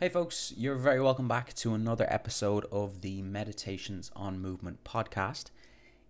Hey, 0.00 0.08
folks, 0.08 0.54
you're 0.56 0.76
very 0.76 1.00
welcome 1.00 1.26
back 1.26 1.52
to 1.54 1.74
another 1.74 2.06
episode 2.08 2.66
of 2.70 3.00
the 3.00 3.20
Meditations 3.20 4.12
on 4.14 4.40
Movement 4.40 4.84
podcast. 4.84 5.46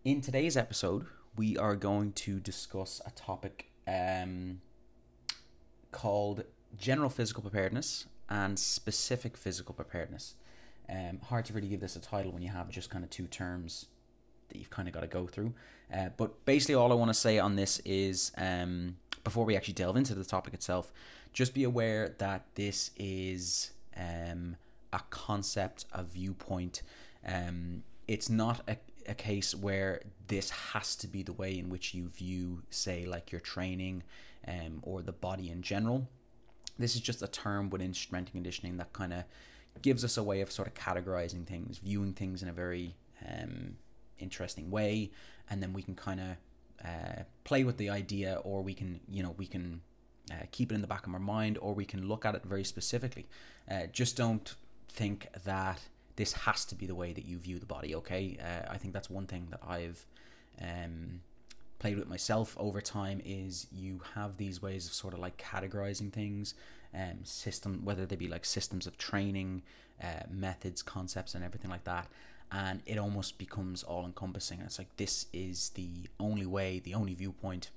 In 0.05 0.21
today's 0.21 0.59
episode, 0.59 1.07
we 1.39 1.57
are 1.57 1.75
going 1.75 2.13
to 2.13 2.39
discuss 2.39 3.01
a 3.07 3.11
topic 3.13 3.71
um, 3.87 4.61
called 5.91 6.45
general 6.77 7.09
physical 7.09 7.41
preparedness 7.41 8.05
and 8.29 8.59
specific 8.59 9.39
physical 9.39 9.75
preparedness. 9.75 10.35
Um, 10.87 11.21
hard 11.27 11.47
to 11.47 11.55
really 11.55 11.69
give 11.69 11.81
this 11.81 11.97
a 11.97 12.01
title 12.01 12.31
when 12.31 12.43
you 12.43 12.51
have 12.51 12.69
just 12.69 12.91
kind 12.91 13.05
of 13.05 13.09
two 13.09 13.27
terms 13.27 13.87
that 14.51 14.59
you've 14.59 14.69
kind 14.69 14.87
of 14.87 14.93
got 14.93 15.01
to 15.01 15.07
go 15.07 15.27
through. 15.27 15.55
Uh, 15.91 16.11
but 16.15 16.45
basically, 16.45 16.75
all 16.75 16.93
I 16.93 16.95
want 16.95 17.09
to 17.09 17.19
say 17.19 17.39
on 17.39 17.57
this 17.57 17.81
is 17.87 18.33
um, 18.37 18.99
before 19.25 19.47
we 19.47 19.57
actually 19.57 19.73
delve 19.73 19.97
into 19.97 20.15
the 20.15 20.27
topic 20.27 20.53
itself, 20.53 20.93
just 21.33 21.55
be 21.55 21.65
aware 21.65 22.15
that 22.19 22.45
this 22.55 22.91
is 22.99 23.71
um, 23.99 24.57
a 24.93 25.01
concept, 25.11 25.85
a 25.93 26.03
viewpoint. 26.03 26.83
Um, 27.27 27.83
it's 28.07 28.31
not 28.31 28.63
a, 28.69 28.77
a 29.07 29.15
case 29.15 29.55
where 29.55 30.03
this 30.29 30.51
has 30.51 30.97
to 30.97 31.09
be 31.09 31.23
the 31.23 31.33
way 31.33 31.59
in 31.59 31.69
which 31.69 31.95
you 31.95 32.09
view, 32.09 32.63
say, 32.71 33.07
like 33.07 33.33
your 33.33 33.41
training 33.41 34.03
um, 34.47 34.81
or 34.83 35.03
the 35.03 35.13
body 35.13 35.51
in 35.51 35.63
general. 35.63 36.09
This 36.79 36.95
is 36.95 37.01
just 37.01 37.23
a 37.23 37.29
term 37.29 37.71
within 37.71 37.93
strength 37.93 38.29
and 38.29 38.35
conditioning 38.35 38.77
that 38.77 38.93
kind 38.93 39.13
of 39.13 39.25
gives 39.83 40.05
us 40.05 40.17
a 40.17 40.23
way 40.23 40.41
of 40.41 40.51
sort 40.51 40.69
of 40.69 40.75
categorizing 40.75 41.47
things, 41.47 41.79
viewing 41.79 42.13
things 42.13 42.43
in 42.43 42.49
a 42.49 42.53
very 42.53 42.95
um, 43.29 43.77
interesting 44.19 44.71
way, 44.71 45.11
and 45.51 45.63
then 45.63 45.73
we 45.73 45.83
can 45.83 45.95
kind 45.95 46.21
of 46.21 46.37
uh, 46.85 47.23
play 47.45 47.65
with 47.65 47.77
the 47.77 47.91
idea, 47.91 48.41
or 48.45 48.63
we 48.63 48.75
can, 48.75 49.01
you 49.09 49.23
know, 49.23 49.35
we 49.37 49.47
can 49.47 49.81
uh, 50.31 50.45
keep 50.51 50.73
it 50.73 50.75
in 50.75 50.81
the 50.81 50.87
back 50.87 51.07
of 51.07 51.13
our 51.13 51.21
mind, 51.21 51.59
or 51.61 51.75
we 51.75 51.85
can 51.85 52.09
look 52.09 52.25
at 52.25 52.35
it 52.35 52.43
very 52.45 52.65
specifically. 52.65 53.27
Uh, 53.71 53.87
just 53.93 54.17
don't 54.17 54.55
think 54.89 55.29
that 55.45 55.81
this 56.17 56.33
has 56.33 56.65
to 56.65 56.75
be 56.75 56.87
the 56.87 56.95
way 56.95 57.13
that 57.13 57.25
you 57.25 57.39
view 57.39 57.59
the 57.59 57.67
body. 57.67 57.95
Okay, 57.95 58.37
uh, 58.43 58.73
I 58.73 58.77
think 58.77 58.93
that's 58.93 59.09
one 59.09 59.27
thing 59.27 59.49
that 59.51 59.61
I've 59.67 60.05
um, 60.61 61.21
played 61.79 61.99
with 61.99 62.09
myself 62.09 62.57
over 62.59 62.81
time. 62.81 63.21
Is 63.25 63.67
you 63.73 64.01
have 64.15 64.37
these 64.37 64.61
ways 64.61 64.87
of 64.87 64.93
sort 64.93 65.15
of 65.15 65.21
like 65.21 65.39
categorizing 65.39 66.13
things, 66.13 66.55
um, 66.95 67.25
system 67.25 67.83
whether 67.85 68.05
they 68.07 68.17
be 68.17 68.29
like 68.29 68.45
systems 68.45 68.87
of 68.87 68.99
training, 68.99 69.63
uh, 70.03 70.25
methods, 70.31 70.83
concepts, 70.83 71.35
and 71.35 71.45
everything 71.45 71.71
like 71.71 71.85
that. 71.85 72.09
And 72.51 72.81
it 72.87 72.99
almost 72.99 73.37
becomes 73.39 73.83
all 73.83 74.07
encompassing. 74.07 74.61
It's 74.61 74.79
like 74.79 74.97
this 74.97 75.27
is 75.33 75.71
the 75.71 76.09
only 76.19 76.47
way, 76.47 76.81
the 76.81 76.95
only 76.95 77.15
viewpoint 77.15 77.71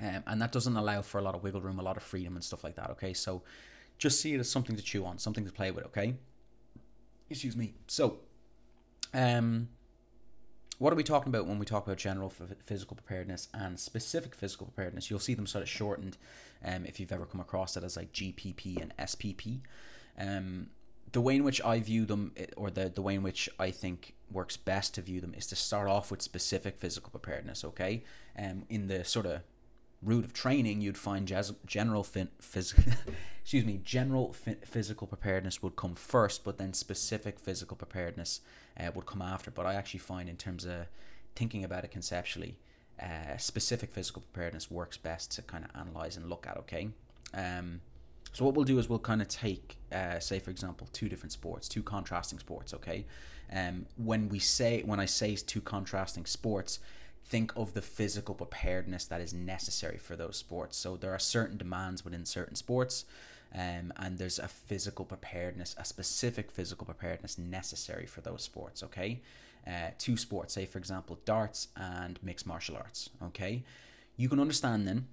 um, 0.00 0.22
and 0.26 0.42
that 0.42 0.52
doesn't 0.52 0.76
allow 0.76 1.02
for 1.02 1.18
a 1.18 1.22
lot 1.22 1.34
of 1.34 1.42
wiggle 1.42 1.60
room, 1.60 1.78
a 1.78 1.82
lot 1.82 1.96
of 1.96 2.02
freedom, 2.02 2.34
and 2.34 2.44
stuff 2.44 2.64
like 2.64 2.74
that. 2.76 2.90
Okay, 2.90 3.12
so 3.12 3.42
just 3.98 4.20
see 4.20 4.34
it 4.34 4.40
as 4.40 4.50
something 4.50 4.76
to 4.76 4.82
chew 4.82 5.04
on, 5.04 5.18
something 5.18 5.44
to 5.46 5.52
play 5.52 5.70
with. 5.70 5.84
Okay, 5.86 6.16
excuse 7.30 7.56
me. 7.56 7.74
So, 7.86 8.18
um, 9.14 9.68
what 10.78 10.92
are 10.92 10.96
we 10.96 11.02
talking 11.02 11.30
about 11.30 11.46
when 11.46 11.58
we 11.58 11.64
talk 11.64 11.86
about 11.86 11.96
general 11.96 12.30
physical 12.64 12.96
preparedness 12.96 13.48
and 13.54 13.80
specific 13.80 14.34
physical 14.34 14.66
preparedness? 14.66 15.10
You'll 15.10 15.18
see 15.18 15.34
them 15.34 15.46
sort 15.46 15.62
of 15.62 15.68
shortened, 15.68 16.18
um, 16.62 16.84
if 16.84 17.00
you've 17.00 17.12
ever 17.12 17.24
come 17.24 17.40
across 17.40 17.76
it 17.76 17.84
as 17.84 17.96
like 17.96 18.12
GPP 18.12 18.80
and 18.80 18.94
SPP. 18.98 19.60
Um, 20.18 20.68
the 21.12 21.20
way 21.22 21.36
in 21.36 21.44
which 21.44 21.62
I 21.62 21.80
view 21.80 22.04
them, 22.04 22.32
eh, 22.36 22.46
or 22.56 22.70
the, 22.70 22.90
the 22.90 23.00
way 23.00 23.14
in 23.14 23.22
which 23.22 23.48
I 23.58 23.70
think 23.70 24.14
works 24.30 24.58
best 24.58 24.94
to 24.94 25.02
view 25.02 25.22
them, 25.22 25.32
is 25.34 25.46
to 25.46 25.56
start 25.56 25.88
off 25.88 26.10
with 26.10 26.20
specific 26.20 26.78
physical 26.78 27.10
preparedness. 27.10 27.64
Okay, 27.64 28.04
um, 28.38 28.64
in 28.68 28.88
the 28.88 29.02
sort 29.04 29.24
of 29.24 29.40
route 30.02 30.24
of 30.24 30.32
training, 30.32 30.80
you'd 30.80 30.98
find 30.98 31.26
general 31.66 32.04
fin- 32.04 32.28
phys- 32.40 32.94
excuse 33.42 33.64
me, 33.64 33.80
general 33.84 34.32
physical 34.32 35.06
preparedness 35.06 35.62
would 35.62 35.76
come 35.76 35.94
first, 35.94 36.44
but 36.44 36.58
then 36.58 36.72
specific 36.72 37.38
physical 37.38 37.76
preparedness 37.76 38.40
uh, 38.78 38.90
would 38.94 39.06
come 39.06 39.22
after. 39.22 39.50
But 39.50 39.66
I 39.66 39.74
actually 39.74 40.00
find, 40.00 40.28
in 40.28 40.36
terms 40.36 40.64
of 40.64 40.86
thinking 41.34 41.64
about 41.64 41.84
it 41.84 41.90
conceptually, 41.90 42.58
uh, 43.00 43.36
specific 43.36 43.92
physical 43.92 44.22
preparedness 44.22 44.70
works 44.70 44.96
best 44.96 45.32
to 45.32 45.42
kind 45.42 45.64
of 45.64 45.70
analyze 45.78 46.16
and 46.16 46.28
look 46.28 46.46
at. 46.46 46.56
Okay. 46.58 46.88
Um, 47.34 47.80
so 48.32 48.44
what 48.44 48.54
we'll 48.54 48.64
do 48.64 48.78
is 48.78 48.88
we'll 48.88 48.98
kind 48.98 49.22
of 49.22 49.28
take, 49.28 49.76
uh, 49.92 50.18
say 50.18 50.38
for 50.38 50.50
example, 50.50 50.88
two 50.92 51.08
different 51.08 51.32
sports, 51.32 51.68
two 51.68 51.82
contrasting 51.82 52.38
sports. 52.38 52.74
Okay. 52.74 53.06
Um, 53.52 53.86
when 53.96 54.28
we 54.28 54.38
say 54.40 54.82
when 54.82 54.98
I 54.98 55.06
say 55.06 55.36
two 55.36 55.60
contrasting 55.60 56.26
sports, 56.26 56.80
think 57.28 57.52
of 57.56 57.74
the 57.74 57.82
physical 57.82 58.34
preparedness 58.34 59.04
that 59.06 59.20
is 59.20 59.34
necessary 59.34 59.98
for 59.98 60.16
those 60.16 60.36
sports. 60.36 60.76
So 60.76 60.96
there 60.96 61.12
are 61.12 61.18
certain 61.18 61.56
demands 61.56 62.04
within 62.04 62.24
certain 62.24 62.54
sports, 62.56 63.04
um, 63.54 63.92
and 63.96 64.18
there's 64.18 64.38
a 64.38 64.48
physical 64.48 65.04
preparedness, 65.04 65.74
a 65.78 65.84
specific 65.84 66.50
physical 66.50 66.84
preparedness 66.84 67.36
necessary 67.36 68.06
for 68.06 68.20
those 68.20 68.42
sports. 68.42 68.82
Okay, 68.82 69.20
uh, 69.66 69.90
two 69.98 70.16
sports, 70.16 70.54
say 70.54 70.66
for 70.66 70.78
example, 70.78 71.18
darts 71.24 71.68
and 71.76 72.18
mixed 72.22 72.46
martial 72.46 72.76
arts. 72.76 73.10
Okay, 73.22 73.64
you 74.16 74.28
can 74.28 74.38
understand 74.38 74.86
then 74.86 75.08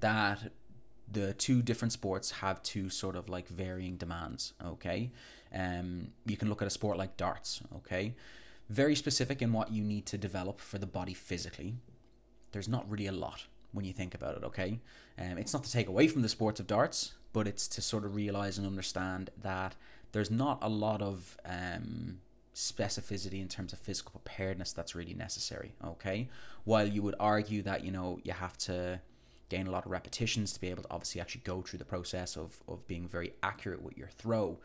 that 0.00 0.52
the 1.10 1.34
two 1.34 1.62
different 1.62 1.92
sports 1.92 2.30
have 2.30 2.62
two 2.62 2.88
sort 2.88 3.14
of 3.14 3.28
like 3.28 3.48
varying 3.48 3.96
demands. 3.96 4.54
Okay, 4.64 5.10
um, 5.54 6.08
you 6.24 6.36
can 6.36 6.48
look 6.48 6.62
at 6.62 6.68
a 6.68 6.70
sport 6.70 6.96
like 6.96 7.16
darts. 7.18 7.60
Okay 7.76 8.14
very 8.68 8.94
specific 8.94 9.42
in 9.42 9.52
what 9.52 9.72
you 9.72 9.82
need 9.82 10.06
to 10.06 10.18
develop 10.18 10.60
for 10.60 10.78
the 10.78 10.86
body 10.86 11.14
physically. 11.14 11.74
There's 12.52 12.68
not 12.68 12.88
really 12.90 13.06
a 13.06 13.12
lot 13.12 13.46
when 13.72 13.84
you 13.84 13.92
think 13.92 14.14
about 14.14 14.36
it, 14.36 14.44
okay? 14.44 14.80
Um, 15.18 15.38
it's 15.38 15.52
not 15.52 15.64
to 15.64 15.72
take 15.72 15.88
away 15.88 16.08
from 16.08 16.22
the 16.22 16.28
sports 16.28 16.60
of 16.60 16.66
darts, 16.66 17.12
but 17.32 17.46
it's 17.46 17.68
to 17.68 17.82
sort 17.82 18.04
of 18.04 18.14
realize 18.14 18.58
and 18.58 18.66
understand 18.66 19.30
that 19.42 19.74
there's 20.12 20.30
not 20.30 20.58
a 20.62 20.68
lot 20.68 21.02
of 21.02 21.36
um, 21.44 22.18
specificity 22.54 23.40
in 23.40 23.48
terms 23.48 23.72
of 23.72 23.78
physical 23.78 24.12
preparedness 24.12 24.72
that's 24.72 24.94
really 24.94 25.14
necessary, 25.14 25.74
okay? 25.84 26.28
While 26.64 26.88
you 26.88 27.02
would 27.02 27.14
argue 27.20 27.62
that, 27.62 27.84
you 27.84 27.92
know, 27.92 28.18
you 28.24 28.32
have 28.32 28.56
to 28.58 29.00
gain 29.48 29.66
a 29.66 29.70
lot 29.70 29.84
of 29.84 29.92
repetitions 29.92 30.52
to 30.54 30.60
be 30.60 30.70
able 30.70 30.82
to 30.82 30.90
obviously 30.90 31.20
actually 31.20 31.42
go 31.44 31.60
through 31.60 31.78
the 31.78 31.84
process 31.84 32.36
of, 32.36 32.56
of 32.66 32.86
being 32.86 33.06
very 33.06 33.34
accurate 33.42 33.82
with 33.82 33.96
your 33.96 34.08
throw 34.08 34.58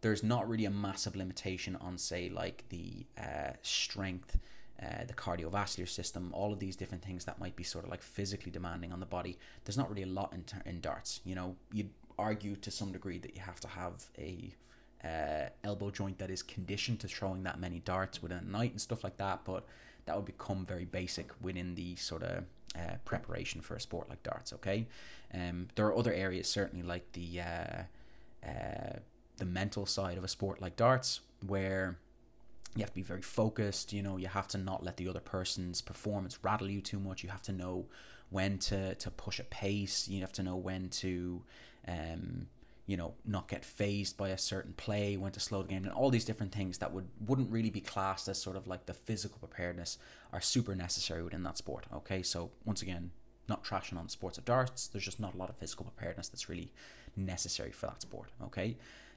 there's 0.00 0.22
not 0.22 0.48
really 0.48 0.64
a 0.64 0.70
massive 0.70 1.16
limitation 1.16 1.76
on, 1.76 1.98
say, 1.98 2.28
like 2.28 2.64
the 2.68 3.06
uh, 3.18 3.52
strength, 3.62 4.38
uh, 4.82 5.04
the 5.06 5.14
cardiovascular 5.14 5.88
system, 5.88 6.30
all 6.32 6.52
of 6.52 6.60
these 6.60 6.76
different 6.76 7.04
things 7.04 7.24
that 7.24 7.40
might 7.40 7.56
be 7.56 7.64
sort 7.64 7.84
of 7.84 7.90
like 7.90 8.02
physically 8.02 8.52
demanding 8.52 8.92
on 8.92 9.00
the 9.00 9.06
body. 9.06 9.38
There's 9.64 9.78
not 9.78 9.88
really 9.88 10.04
a 10.04 10.06
lot 10.06 10.32
in, 10.32 10.44
in 10.66 10.80
darts. 10.80 11.20
You 11.24 11.34
know, 11.34 11.56
you'd 11.72 11.90
argue 12.18 12.56
to 12.56 12.70
some 12.70 12.92
degree 12.92 13.18
that 13.18 13.34
you 13.34 13.42
have 13.42 13.60
to 13.60 13.68
have 13.68 14.04
a 14.18 14.54
uh, 15.04 15.48
elbow 15.64 15.90
joint 15.90 16.18
that 16.18 16.30
is 16.30 16.42
conditioned 16.42 17.00
to 17.00 17.08
throwing 17.08 17.42
that 17.44 17.60
many 17.60 17.80
darts 17.80 18.22
within 18.22 18.38
a 18.38 18.50
night 18.50 18.72
and 18.72 18.80
stuff 18.80 19.04
like 19.04 19.16
that, 19.16 19.40
but 19.44 19.66
that 20.06 20.16
would 20.16 20.24
become 20.24 20.64
very 20.64 20.84
basic 20.84 21.30
within 21.40 21.74
the 21.74 21.94
sort 21.96 22.22
of 22.22 22.44
uh, 22.76 22.94
preparation 23.04 23.60
for 23.60 23.76
a 23.76 23.80
sport 23.80 24.08
like 24.08 24.22
darts. 24.22 24.52
Okay, 24.52 24.86
um, 25.34 25.68
there 25.74 25.86
are 25.86 25.96
other 25.96 26.12
areas 26.12 26.48
certainly 26.48 26.84
like 26.84 27.10
the 27.12 27.40
uh, 27.40 28.48
uh, 28.48 28.98
the 29.38 29.44
mental 29.44 29.86
side 29.86 30.18
of 30.18 30.24
a 30.24 30.28
sport 30.28 30.60
like 30.60 30.76
darts 30.76 31.20
where 31.46 31.98
you 32.76 32.82
have 32.82 32.90
to 32.90 32.94
be 32.94 33.02
very 33.02 33.22
focused 33.22 33.92
you 33.92 34.02
know 34.02 34.16
you 34.16 34.28
have 34.28 34.48
to 34.48 34.58
not 34.58 34.84
let 34.84 34.96
the 34.96 35.08
other 35.08 35.20
person's 35.20 35.80
performance 35.80 36.38
rattle 36.42 36.68
you 36.68 36.80
too 36.80 36.98
much. 36.98 37.22
You 37.22 37.30
have 37.30 37.42
to 37.44 37.52
know 37.52 37.86
when 38.30 38.58
to 38.58 38.94
to 38.96 39.10
push 39.10 39.38
a 39.38 39.44
pace. 39.44 40.08
You 40.08 40.20
have 40.20 40.32
to 40.32 40.42
know 40.42 40.56
when 40.56 40.88
to 40.90 41.42
um 41.86 42.46
you 42.86 42.96
know 42.96 43.14
not 43.24 43.48
get 43.48 43.64
phased 43.64 44.16
by 44.16 44.30
a 44.30 44.38
certain 44.38 44.72
play 44.74 45.16
when 45.16 45.32
to 45.32 45.40
slow 45.40 45.62
the 45.62 45.68
game 45.68 45.84
and 45.84 45.92
all 45.92 46.10
these 46.10 46.24
different 46.24 46.52
things 46.52 46.78
that 46.78 46.92
would 46.92 47.06
wouldn't 47.26 47.50
really 47.50 47.70
be 47.70 47.80
classed 47.80 48.28
as 48.28 48.40
sort 48.40 48.56
of 48.56 48.66
like 48.66 48.86
the 48.86 48.94
physical 48.94 49.38
preparedness 49.38 49.98
are 50.32 50.40
super 50.40 50.74
necessary 50.74 51.22
within 51.22 51.42
that 51.42 51.56
sport 51.58 51.86
okay? 51.94 52.22
So 52.22 52.50
once 52.64 52.82
again 52.82 53.10
not 53.48 53.64
trashing 53.64 53.96
on 53.96 54.04
the 54.04 54.10
sports 54.10 54.36
of 54.36 54.44
darts. 54.44 54.88
There's 54.88 55.04
just 55.04 55.20
not 55.20 55.34
a 55.34 55.38
lot 55.38 55.48
of 55.48 55.56
physical 55.56 55.86
preparedness 55.86 56.28
that's 56.28 56.50
really 56.50 56.70
necessary 57.16 57.72
for 57.72 57.86
that 57.86 58.00
sport 58.02 58.30
okay 58.42 58.76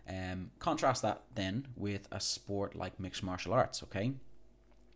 um, 0.10 0.52
contrast 0.60 1.02
that 1.02 1.24
then 1.36 1.68
with 1.76 2.08
a 2.12 2.20
sport 2.20 2.76
like 2.76 3.00
mixed 3.00 3.24
martial 3.24 3.54
arts, 3.54 3.84
okay? 3.84 4.14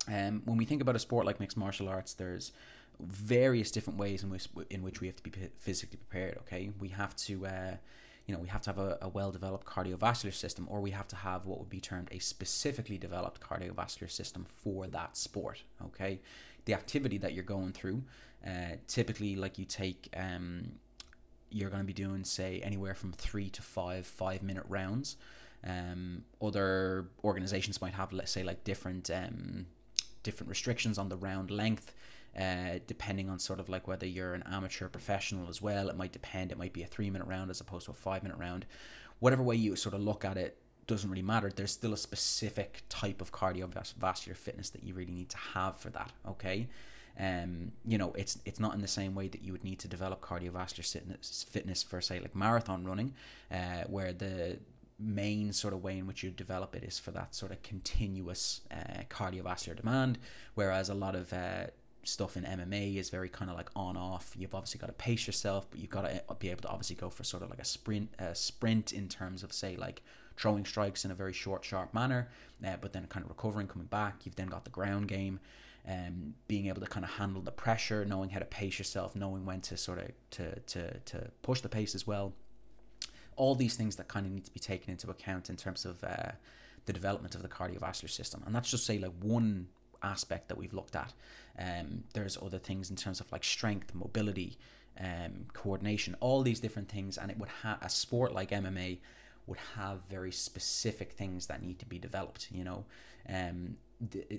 Um, 0.08 0.42
when 0.46 0.58
we 0.58 0.66
think 0.66 0.82
about 0.82 0.96
a 0.96 1.00
sport 1.00 1.26
like 1.26 1.40
mixed 1.40 1.58
martial 1.58 1.88
arts, 1.88 2.14
there's 2.14 2.52
various 3.00 3.72
different 3.72 4.00
ways 4.00 4.24
in 4.24 4.30
which 4.30 4.48
in 4.70 4.82
which 4.82 5.02
we 5.02 5.08
have 5.08 5.16
to 5.18 5.24
be 5.24 5.32
physically 5.58 5.98
prepared. 5.98 6.38
Okay, 6.40 6.72
we 6.80 6.90
have 6.90 7.16
to, 7.18 7.46
uh, 7.46 7.76
you 8.26 8.34
know, 8.34 8.40
we 8.40 8.48
have 8.48 8.62
to 8.62 8.70
have 8.70 8.80
a, 8.80 8.98
a 9.02 9.10
well-developed 9.10 9.66
cardiovascular 9.66 10.34
system, 10.34 10.68
or 10.70 10.80
we 10.80 10.92
have 10.92 11.08
to 11.10 11.16
have 11.16 11.46
what 11.46 11.60
would 11.60 11.70
be 11.70 11.80
termed 11.80 12.10
a 12.12 12.20
specifically 12.20 12.98
developed 12.98 13.42
cardiovascular 13.42 14.10
system 14.10 14.46
for 14.64 14.88
that 14.88 15.18
sport. 15.18 15.64
Okay, 15.86 16.20
the 16.66 16.74
activity 16.74 17.18
that 17.18 17.34
you're 17.34 17.44
going 17.44 17.72
through, 17.72 18.04
uh, 18.46 18.78
typically, 18.88 19.36
like 19.36 19.58
you 19.58 19.66
take 19.66 20.10
um, 20.16 20.72
you're 21.50 21.70
going 21.70 21.82
to 21.82 21.88
be 21.88 21.94
doing 21.94 22.24
say 22.24 22.62
anywhere 22.64 22.94
from 22.94 23.12
three 23.12 23.50
to 23.50 23.62
five 23.62 24.06
five 24.06 24.44
minute 24.44 24.66
rounds 24.68 25.18
um, 25.68 26.24
other 26.42 27.08
organizations 27.24 27.82
might 27.82 27.94
have 27.94 28.12
let's 28.14 28.32
say 28.32 28.44
like 28.44 28.64
different 28.64 29.10
um, 29.10 29.66
different 30.24 30.50
restrictions 30.50 30.98
on 30.98 31.10
the 31.10 31.18
round 31.18 31.52
length 31.52 31.94
uh, 32.40 32.80
depending 32.88 33.30
on 33.30 33.40
sort 33.40 33.60
of 33.60 33.70
like 33.70 33.88
whether 33.88 34.06
you're 34.06 34.34
an 34.34 34.44
amateur 34.52 34.88
professional 34.88 35.48
as 35.48 35.62
well 35.62 35.90
it 35.90 35.96
might 35.96 36.12
depend 36.12 36.52
it 36.52 36.58
might 36.58 36.74
be 36.74 36.84
a 36.84 36.88
three 36.88 37.10
minute 37.10 37.28
round 37.28 37.50
as 37.50 37.62
opposed 37.62 37.86
to 37.86 37.92
a 37.92 37.96
five 37.96 38.24
minute 38.24 38.38
round 38.38 38.66
whatever 39.20 39.42
way 39.42 39.56
you 39.56 39.76
sort 39.76 39.96
of 39.96 40.02
look 40.02 40.26
at 40.26 40.38
it 40.38 40.58
doesn't 40.88 41.10
really 41.10 41.22
matter. 41.22 41.52
There's 41.54 41.72
still 41.72 41.94
a 41.94 41.98
specific 41.98 42.84
type 42.90 43.22
of 43.22 43.32
cardiovascular 43.32 44.36
fitness 44.36 44.70
that 44.72 44.84
you 44.84 44.94
really 44.94 45.14
need 45.14 45.30
to 45.30 45.38
have 45.38 45.78
for 45.78 45.90
that. 45.92 46.12
Okay. 46.28 46.68
Um, 47.20 47.72
you 47.86 47.98
know, 47.98 48.14
it's 48.14 48.40
it's 48.46 48.60
not 48.60 48.74
in 48.76 48.82
the 48.82 48.88
same 48.88 49.16
way 49.16 49.28
that 49.30 49.44
you 49.44 49.52
would 49.52 49.64
need 49.64 49.80
to 49.80 49.88
develop 49.88 50.22
cardiovascular 50.22 50.92
fitness, 50.92 51.46
fitness 51.50 51.84
for 51.84 52.02
say 52.02 52.20
like 52.20 52.36
marathon 52.36 52.86
running, 52.86 53.14
uh, 53.52 53.84
where 53.88 54.14
the 54.14 54.60
main 55.00 55.52
sort 55.52 55.74
of 55.74 55.84
way 55.84 55.98
in 55.98 56.08
which 56.08 56.24
you 56.24 56.30
develop 56.30 56.76
it 56.76 56.84
is 56.84 56.98
for 57.00 57.12
that 57.12 57.36
sort 57.36 57.52
of 57.52 57.62
continuous 57.62 58.62
uh, 58.72 59.04
cardiovascular 59.10 59.76
demand, 59.76 60.18
whereas 60.56 60.90
a 60.90 60.94
lot 60.94 61.16
of 61.16 61.32
uh, 61.34 61.66
stuff 62.04 62.38
in 62.38 62.44
MMA 62.44 62.98
is 62.98 63.10
very 63.10 63.30
kind 63.30 63.50
of 63.50 63.58
like 63.58 63.70
on 63.76 63.98
off. 63.98 64.34
You've 64.38 64.56
obviously 64.56 64.80
got 64.80 64.88
to 64.88 64.94
pace 64.94 65.28
yourself, 65.28 65.68
but 65.70 65.80
you've 65.80 65.90
got 65.90 66.04
to 66.04 66.24
uh, 66.30 66.34
be 66.36 66.50
able 66.50 66.62
to 66.62 66.70
obviously 66.70 66.96
go 66.96 67.10
for 67.10 67.24
sort 67.24 67.44
of 67.44 67.50
like 67.50 67.60
a 67.60 67.66
sprint, 67.66 68.10
a 68.20 68.36
sprint 68.36 68.94
in 68.94 69.08
terms 69.08 69.44
of 69.44 69.52
say 69.52 69.76
like 69.76 70.02
throwing 70.38 70.66
strikes 70.66 71.06
in 71.06 71.12
a 71.12 71.16
very 71.16 71.34
short, 71.34 71.64
sharp 71.64 71.94
manner, 71.94 72.30
uh, 72.66 72.76
but 72.80 72.94
then 72.94 73.06
kind 73.08 73.24
of 73.24 73.30
recovering, 73.30 73.68
coming 73.68 73.88
back. 73.88 74.26
You've 74.26 74.36
then 74.36 74.48
got 74.48 74.64
the 74.64 74.70
ground 74.70 75.08
game, 75.08 75.40
um, 75.88 76.34
being 76.48 76.68
able 76.68 76.82
to 76.82 76.88
kind 76.88 77.04
of 77.04 77.12
handle 77.12 77.42
the 77.42 77.52
pressure, 77.52 78.06
knowing 78.06 78.30
how 78.30 78.40
to 78.40 78.46
pace 78.46 78.78
yourself, 78.80 79.16
knowing 79.16 79.46
when 79.46 79.62
to 79.62 79.78
sort 79.78 80.00
of 80.00 80.12
to 80.32 80.60
to 80.60 81.00
to 81.00 81.32
push 81.42 81.62
the 81.62 81.70
pace 81.70 81.96
as 81.96 82.08
well. 82.08 82.34
All 83.36 83.54
these 83.54 83.76
things 83.76 83.98
that 83.98 84.08
kind 84.08 84.26
of 84.26 84.32
need 84.32 84.46
to 84.46 84.52
be 84.52 84.60
taken 84.60 84.92
into 84.92 85.10
account 85.10 85.50
in 85.50 85.58
terms 85.58 85.86
of 85.86 86.04
uh, 86.04 86.32
the 86.86 86.94
development 86.94 87.36
of 87.36 87.42
the 87.42 87.50
cardiovascular 87.50 88.10
system, 88.10 88.44
and 88.46 88.56
that's 88.56 88.72
just 88.72 88.86
say 88.86 88.98
like 88.98 89.12
one 89.22 89.68
aspect 90.02 90.48
that 90.50 90.58
we've 90.58 90.74
looked 90.74 90.96
at. 90.96 91.14
Um, 91.58 92.04
there's 92.14 92.38
other 92.42 92.60
things 92.60 92.90
in 92.90 92.96
terms 92.96 93.20
of 93.20 93.32
like 93.32 93.44
strength, 93.44 93.94
mobility, 93.94 94.58
um, 95.00 95.46
coordination, 95.54 96.16
all 96.20 96.42
these 96.42 96.60
different 96.60 96.90
things, 96.90 97.18
and 97.18 97.30
it 97.30 97.38
would 97.38 97.50
have 97.64 97.78
a 97.82 97.90
sport 97.90 98.34
like 98.34 98.52
MMA 98.52 99.00
would 99.48 99.60
have 99.76 100.00
very 100.10 100.32
specific 100.32 101.12
things 101.14 101.48
that 101.48 101.62
need 101.62 101.80
to 101.80 101.86
be 101.86 102.00
developed. 102.00 102.48
You 102.52 102.64
know, 102.64 102.86
um, 103.30 103.78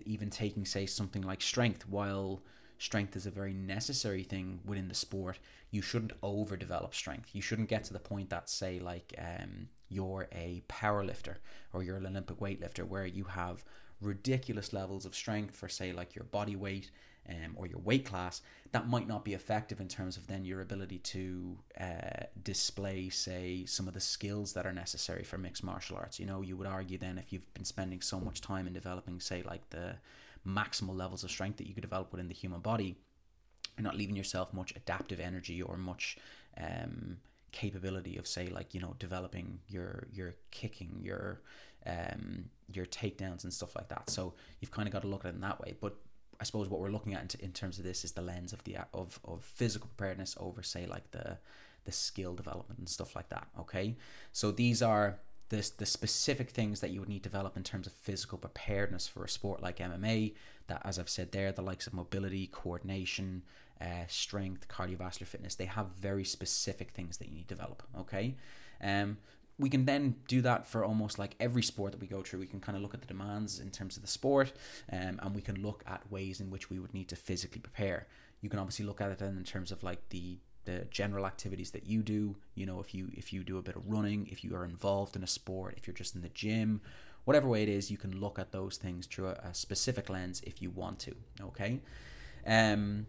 even 0.05 0.31
taking 0.31 0.65
say 0.65 0.87
something 0.87 1.23
like 1.23 1.43
strength. 1.43 1.89
While 1.89 2.43
strength 2.79 3.17
is 3.17 3.27
a 3.27 3.31
very 3.31 3.55
necessary 3.55 4.23
thing 4.23 4.61
within 4.67 4.89
the 4.89 4.95
sport 4.95 5.39
you 5.71 5.83
shouldn't 5.83 6.19
overdevelop 6.21 6.95
strength. 6.95 7.31
You 7.35 7.43
shouldn't 7.43 7.69
get 7.69 7.85
to 7.85 7.93
the 7.93 7.99
point 7.99 8.31
that 8.31 8.49
say 8.49 8.79
like 8.79 9.15
um, 9.19 9.69
you're 9.89 10.29
a 10.33 10.63
power 10.69 11.05
lifter 11.05 11.39
or 11.73 11.83
you're 11.83 11.97
an 11.97 12.07
olympic 12.07 12.39
weightlifter 12.39 12.87
where 12.87 13.07
you 13.07 13.25
have 13.25 13.65
ridiculous 14.01 14.73
levels 14.73 15.07
of 15.07 15.15
strength 15.15 15.57
for 15.57 15.69
say 15.69 15.93
like 15.93 16.15
your 16.15 16.25
body 16.25 16.57
weight 16.57 16.91
um, 17.29 17.55
or 17.57 17.67
your 17.67 17.79
weight 17.81 18.05
class, 18.05 18.43
that 18.73 18.89
might 18.89 19.09
not 19.09 19.25
be 19.25 19.35
effective 19.35 19.81
in 19.81 19.89
terms 19.89 20.17
of 20.17 20.27
then 20.27 20.45
your 20.45 20.61
ability 20.61 20.99
to 20.99 21.59
uh, 21.81 22.25
display, 22.43 23.09
say, 23.09 23.65
some 23.67 23.89
of 23.89 23.95
the 23.95 24.01
skills 24.01 24.53
that 24.53 24.67
are 24.67 24.73
necessary 24.73 25.25
for 25.25 25.39
mixed 25.39 25.65
martial 25.65 25.97
arts. 25.97 26.21
You 26.21 26.27
know, 26.27 26.43
you 26.43 26.57
would 26.57 26.67
argue 26.67 26.99
then 26.99 27.19
if 27.19 27.33
you've 27.33 27.53
been 27.55 27.65
spending 27.65 28.01
so 28.01 28.21
much 28.21 28.41
time 28.41 28.67
in 28.67 28.73
developing, 28.73 29.21
say, 29.21 29.43
like 29.43 29.69
the 29.71 29.97
maximal 30.47 30.97
levels 30.97 31.25
of 31.25 31.31
strength 31.31 31.59
that 31.59 31.67
you 31.67 31.75
could 31.75 31.83
develop 31.83 32.13
within 32.13 32.29
the 32.29 32.35
human 32.35 32.61
body, 32.61 32.97
you're 33.77 33.85
not 33.85 33.97
leaving 33.97 34.17
yourself 34.17 34.53
much 34.53 34.75
adaptive 34.77 35.21
energy 35.21 35.61
or 35.61 35.77
much 35.77 36.17
um, 36.59 37.19
capability 37.53 38.17
of, 38.17 38.27
say, 38.27 38.49
like 38.49 38.75
you 38.75 38.81
know, 38.81 38.95
developing 38.99 39.59
your 39.69 40.07
your 40.13 40.35
kicking, 40.51 41.01
your 41.03 41.41
um, 41.87 42.47
your 42.73 42.87
takedowns 42.87 43.45
and 43.45 43.53
stuff 43.53 43.77
like 43.77 43.89
that. 43.89 44.11
So 44.11 44.35
you've 44.61 44.71
kind 44.71 44.89
of 44.89 44.93
got 44.93 45.03
to 45.03 45.09
look 45.09 45.25
at 45.25 45.33
it 45.33 45.35
in 45.35 45.41
that 45.43 45.61
way. 45.61 45.75
But 45.81 45.97
I 46.41 46.45
suppose 46.45 46.69
what 46.69 46.81
we're 46.81 46.91
looking 46.91 47.15
at 47.15 47.35
in, 47.35 47.47
in 47.47 47.53
terms 47.53 47.79
of 47.79 47.85
this 47.85 48.05
is 48.05 48.13
the 48.13 48.23
lens 48.23 48.53
of 48.53 48.63
the 48.65 48.79
of, 48.93 49.19
of 49.25 49.45
physical 49.45 49.89
preparedness 49.97 50.37
over 50.39 50.63
say 50.63 50.87
like 50.87 51.11
the 51.11 51.39
the 51.85 51.93
skill 51.93 52.35
development 52.35 52.79
and 52.79 52.89
stuff 52.89 53.17
like 53.17 53.29
that. 53.31 53.47
Okay, 53.61 53.97
so 54.33 54.51
these 54.51 54.83
are 54.83 55.19
the 55.49 55.71
the 55.79 55.87
specific 55.87 56.51
things 56.51 56.81
that 56.81 56.91
you 56.91 57.01
would 57.01 57.09
need 57.09 57.23
to 57.23 57.29
develop 57.29 57.57
in 57.57 57.63
terms 57.63 57.87
of 57.87 57.93
physical 57.93 58.39
preparedness 58.39 59.07
for 59.09 59.25
a 59.25 59.29
sport 59.29 59.63
like 59.63 59.79
MMA. 59.79 60.35
That, 60.67 60.83
as 60.85 60.99
I've 60.99 61.09
said 61.09 61.33
there, 61.33 61.53
the 61.53 61.63
likes 61.63 61.87
of 61.87 61.95
mobility, 61.95 62.49
coordination, 62.49 63.43
uh, 63.81 64.05
strength, 64.09 64.67
cardiovascular 64.69 65.27
fitness, 65.27 65.55
they 65.55 65.67
have 65.67 65.87
very 65.89 66.25
specific 66.25 66.91
things 66.91 67.19
that 67.19 67.29
you 67.29 67.37
need 67.37 67.49
to 67.49 67.55
develop. 67.55 67.85
Okay, 67.97 68.35
um, 68.83 69.17
we 69.59 69.71
can 69.71 69.87
then 69.87 70.17
do 70.29 70.43
that 70.43 70.67
for 70.67 70.85
almost 70.85 71.19
like 71.19 71.35
every 71.41 71.63
sport 71.63 71.93
that 71.93 72.01
we 72.01 72.07
go 72.07 72.23
through. 72.23 72.41
We 72.41 72.47
can 72.47 72.61
kind 72.61 72.77
of 72.77 72.83
look 72.83 72.95
at 72.95 73.01
the 73.01 73.07
demands 73.07 73.59
in 73.59 73.71
terms 73.71 73.97
of 73.97 74.03
the 74.03 74.09
sport, 74.09 74.53
um, 74.93 75.19
and 75.23 75.35
we 75.35 75.41
can 75.41 75.63
look 75.63 75.83
at 75.87 76.11
ways 76.11 76.41
in 76.41 76.51
which 76.51 76.69
we 76.69 76.79
would 76.79 76.93
need 76.93 77.09
to 77.09 77.17
physically 77.17 77.61
prepare. 77.61 78.07
You 78.43 78.51
can 78.51 78.59
obviously 78.59 78.85
look 78.85 79.01
at 79.01 79.11
it 79.11 79.19
then 79.19 79.37
in 79.37 79.45
terms 79.45 79.73
of 79.73 79.83
like 79.83 80.09
the 80.11 80.39
the 80.67 80.85
general 80.91 81.27
activities 81.27 81.71
that 81.71 81.87
you 81.87 82.03
do. 82.03 82.37
You 82.55 82.67
know, 82.67 82.81
if 82.81 82.95
you 82.95 83.09
if 83.15 83.33
you 83.33 83.45
do 83.45 83.57
a 83.57 83.63
bit 83.63 83.77
of 83.77 83.89
running, 83.89 84.29
if 84.31 84.45
you 84.45 84.55
are 84.55 84.65
involved 84.65 85.17
in 85.17 85.23
a 85.23 85.27
sport, 85.27 85.75
if 85.77 85.87
you're 85.87 85.95
just 85.95 86.15
in 86.15 86.23
the 86.23 86.29
gym, 86.29 86.83
whatever 87.25 87.49
way 87.49 87.63
it 87.63 87.69
is, 87.69 87.91
you 87.91 87.97
can 87.97 88.21
look 88.21 88.39
at 88.39 88.53
those 88.53 88.77
things 88.77 89.07
through 89.07 89.29
a, 89.29 89.33
a 89.33 89.55
specific 89.55 90.11
lens 90.11 90.43
if 90.45 90.61
you 90.61 90.71
want 90.71 90.99
to. 90.99 91.15
Okay. 91.41 91.81
Um, 92.47 93.07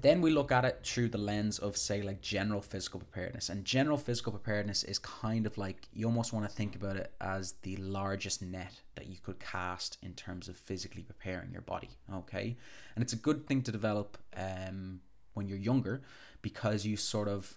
then 0.00 0.20
we 0.22 0.30
look 0.30 0.50
at 0.50 0.64
it 0.64 0.80
through 0.84 1.08
the 1.10 1.18
lens 1.18 1.58
of 1.58 1.76
say 1.76 2.02
like 2.02 2.22
general 2.22 2.62
physical 2.62 2.98
preparedness. 2.98 3.50
And 3.50 3.64
general 3.64 3.98
physical 3.98 4.32
preparedness 4.32 4.84
is 4.84 4.98
kind 4.98 5.46
of 5.46 5.58
like 5.58 5.88
you 5.92 6.06
almost 6.06 6.32
want 6.32 6.48
to 6.48 6.54
think 6.54 6.74
about 6.74 6.96
it 6.96 7.12
as 7.20 7.52
the 7.62 7.76
largest 7.76 8.42
net 8.42 8.80
that 8.94 9.06
you 9.06 9.16
could 9.22 9.38
cast 9.38 9.98
in 10.02 10.14
terms 10.14 10.48
of 10.48 10.56
physically 10.56 11.02
preparing 11.02 11.52
your 11.52 11.62
body 11.62 11.90
okay? 12.14 12.56
And 12.94 13.02
it's 13.02 13.12
a 13.12 13.16
good 13.16 13.46
thing 13.46 13.62
to 13.62 13.72
develop 13.72 14.18
um, 14.36 15.00
when 15.34 15.46
you're 15.46 15.58
younger 15.58 16.02
because 16.40 16.86
you 16.86 16.96
sort 16.96 17.28
of 17.28 17.56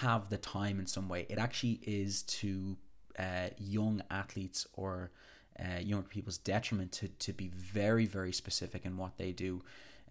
have 0.00 0.28
the 0.28 0.38
time 0.38 0.80
in 0.80 0.86
some 0.86 1.08
way. 1.08 1.26
It 1.28 1.38
actually 1.38 1.80
is 1.82 2.22
to 2.22 2.76
uh, 3.18 3.48
young 3.58 4.02
athletes 4.10 4.66
or 4.74 5.12
uh, 5.58 5.80
young 5.80 6.02
people's 6.02 6.38
detriment 6.38 6.92
to, 6.92 7.08
to 7.08 7.32
be 7.32 7.48
very 7.48 8.04
very 8.04 8.32
specific 8.32 8.84
in 8.84 8.98
what 8.98 9.16
they 9.16 9.32
do 9.32 9.62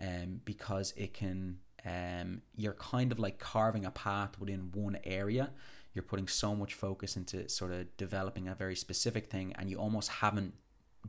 um, 0.02 0.42
because 0.46 0.94
it 0.98 1.14
can 1.14 1.60
um, 1.86 2.42
you're 2.56 2.74
kind 2.74 3.12
of 3.12 3.20
like 3.20 3.38
carving 3.38 3.86
a 3.86 3.92
path 3.92 4.40
within 4.40 4.72
one 4.74 4.98
area. 5.04 5.52
You're 5.94 6.04
putting 6.04 6.28
so 6.28 6.56
much 6.56 6.74
focus 6.74 7.16
into 7.16 7.48
sort 7.48 7.72
of 7.72 7.96
developing 7.96 8.48
a 8.48 8.56
very 8.56 8.76
specific 8.76 9.28
thing, 9.28 9.54
and 9.58 9.70
you 9.70 9.78
almost 9.78 10.10
haven't 10.10 10.54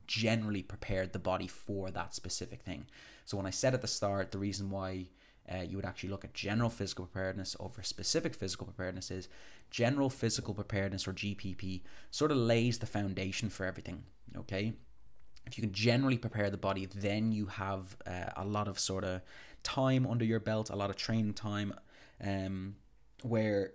generally 0.06 0.62
prepared 0.62 1.12
the 1.12 1.18
body 1.18 1.46
for 1.46 1.90
that 1.90 2.14
specific 2.14 2.62
thing. 2.62 2.86
So, 3.24 3.36
when 3.36 3.46
I 3.46 3.50
said 3.50 3.74
at 3.74 3.80
the 3.80 3.88
start, 3.88 4.30
the 4.30 4.38
reason 4.38 4.70
why 4.70 5.06
uh, 5.52 5.62
you 5.62 5.76
would 5.76 5.86
actually 5.86 6.10
look 6.10 6.24
at 6.24 6.34
general 6.34 6.70
physical 6.70 7.06
preparedness 7.06 7.56
over 7.58 7.82
specific 7.82 8.34
physical 8.34 8.66
preparedness 8.66 9.10
is 9.10 9.28
general 9.70 10.10
physical 10.10 10.54
preparedness 10.54 11.08
or 11.08 11.12
GPP 11.12 11.82
sort 12.10 12.30
of 12.30 12.36
lays 12.36 12.78
the 12.78 12.86
foundation 12.86 13.48
for 13.48 13.64
everything. 13.64 14.04
Okay, 14.36 14.74
if 15.46 15.56
you 15.56 15.62
can 15.62 15.72
generally 15.72 16.18
prepare 16.18 16.50
the 16.50 16.56
body, 16.56 16.86
then 16.86 17.32
you 17.32 17.46
have 17.46 17.96
uh, 18.06 18.30
a 18.36 18.44
lot 18.44 18.68
of 18.68 18.78
sort 18.78 19.04
of 19.04 19.22
time 19.62 20.06
under 20.06 20.24
your 20.24 20.40
belt, 20.40 20.70
a 20.70 20.76
lot 20.76 20.90
of 20.90 20.96
training 20.96 21.34
time, 21.34 21.72
um, 22.22 22.76
where, 23.22 23.72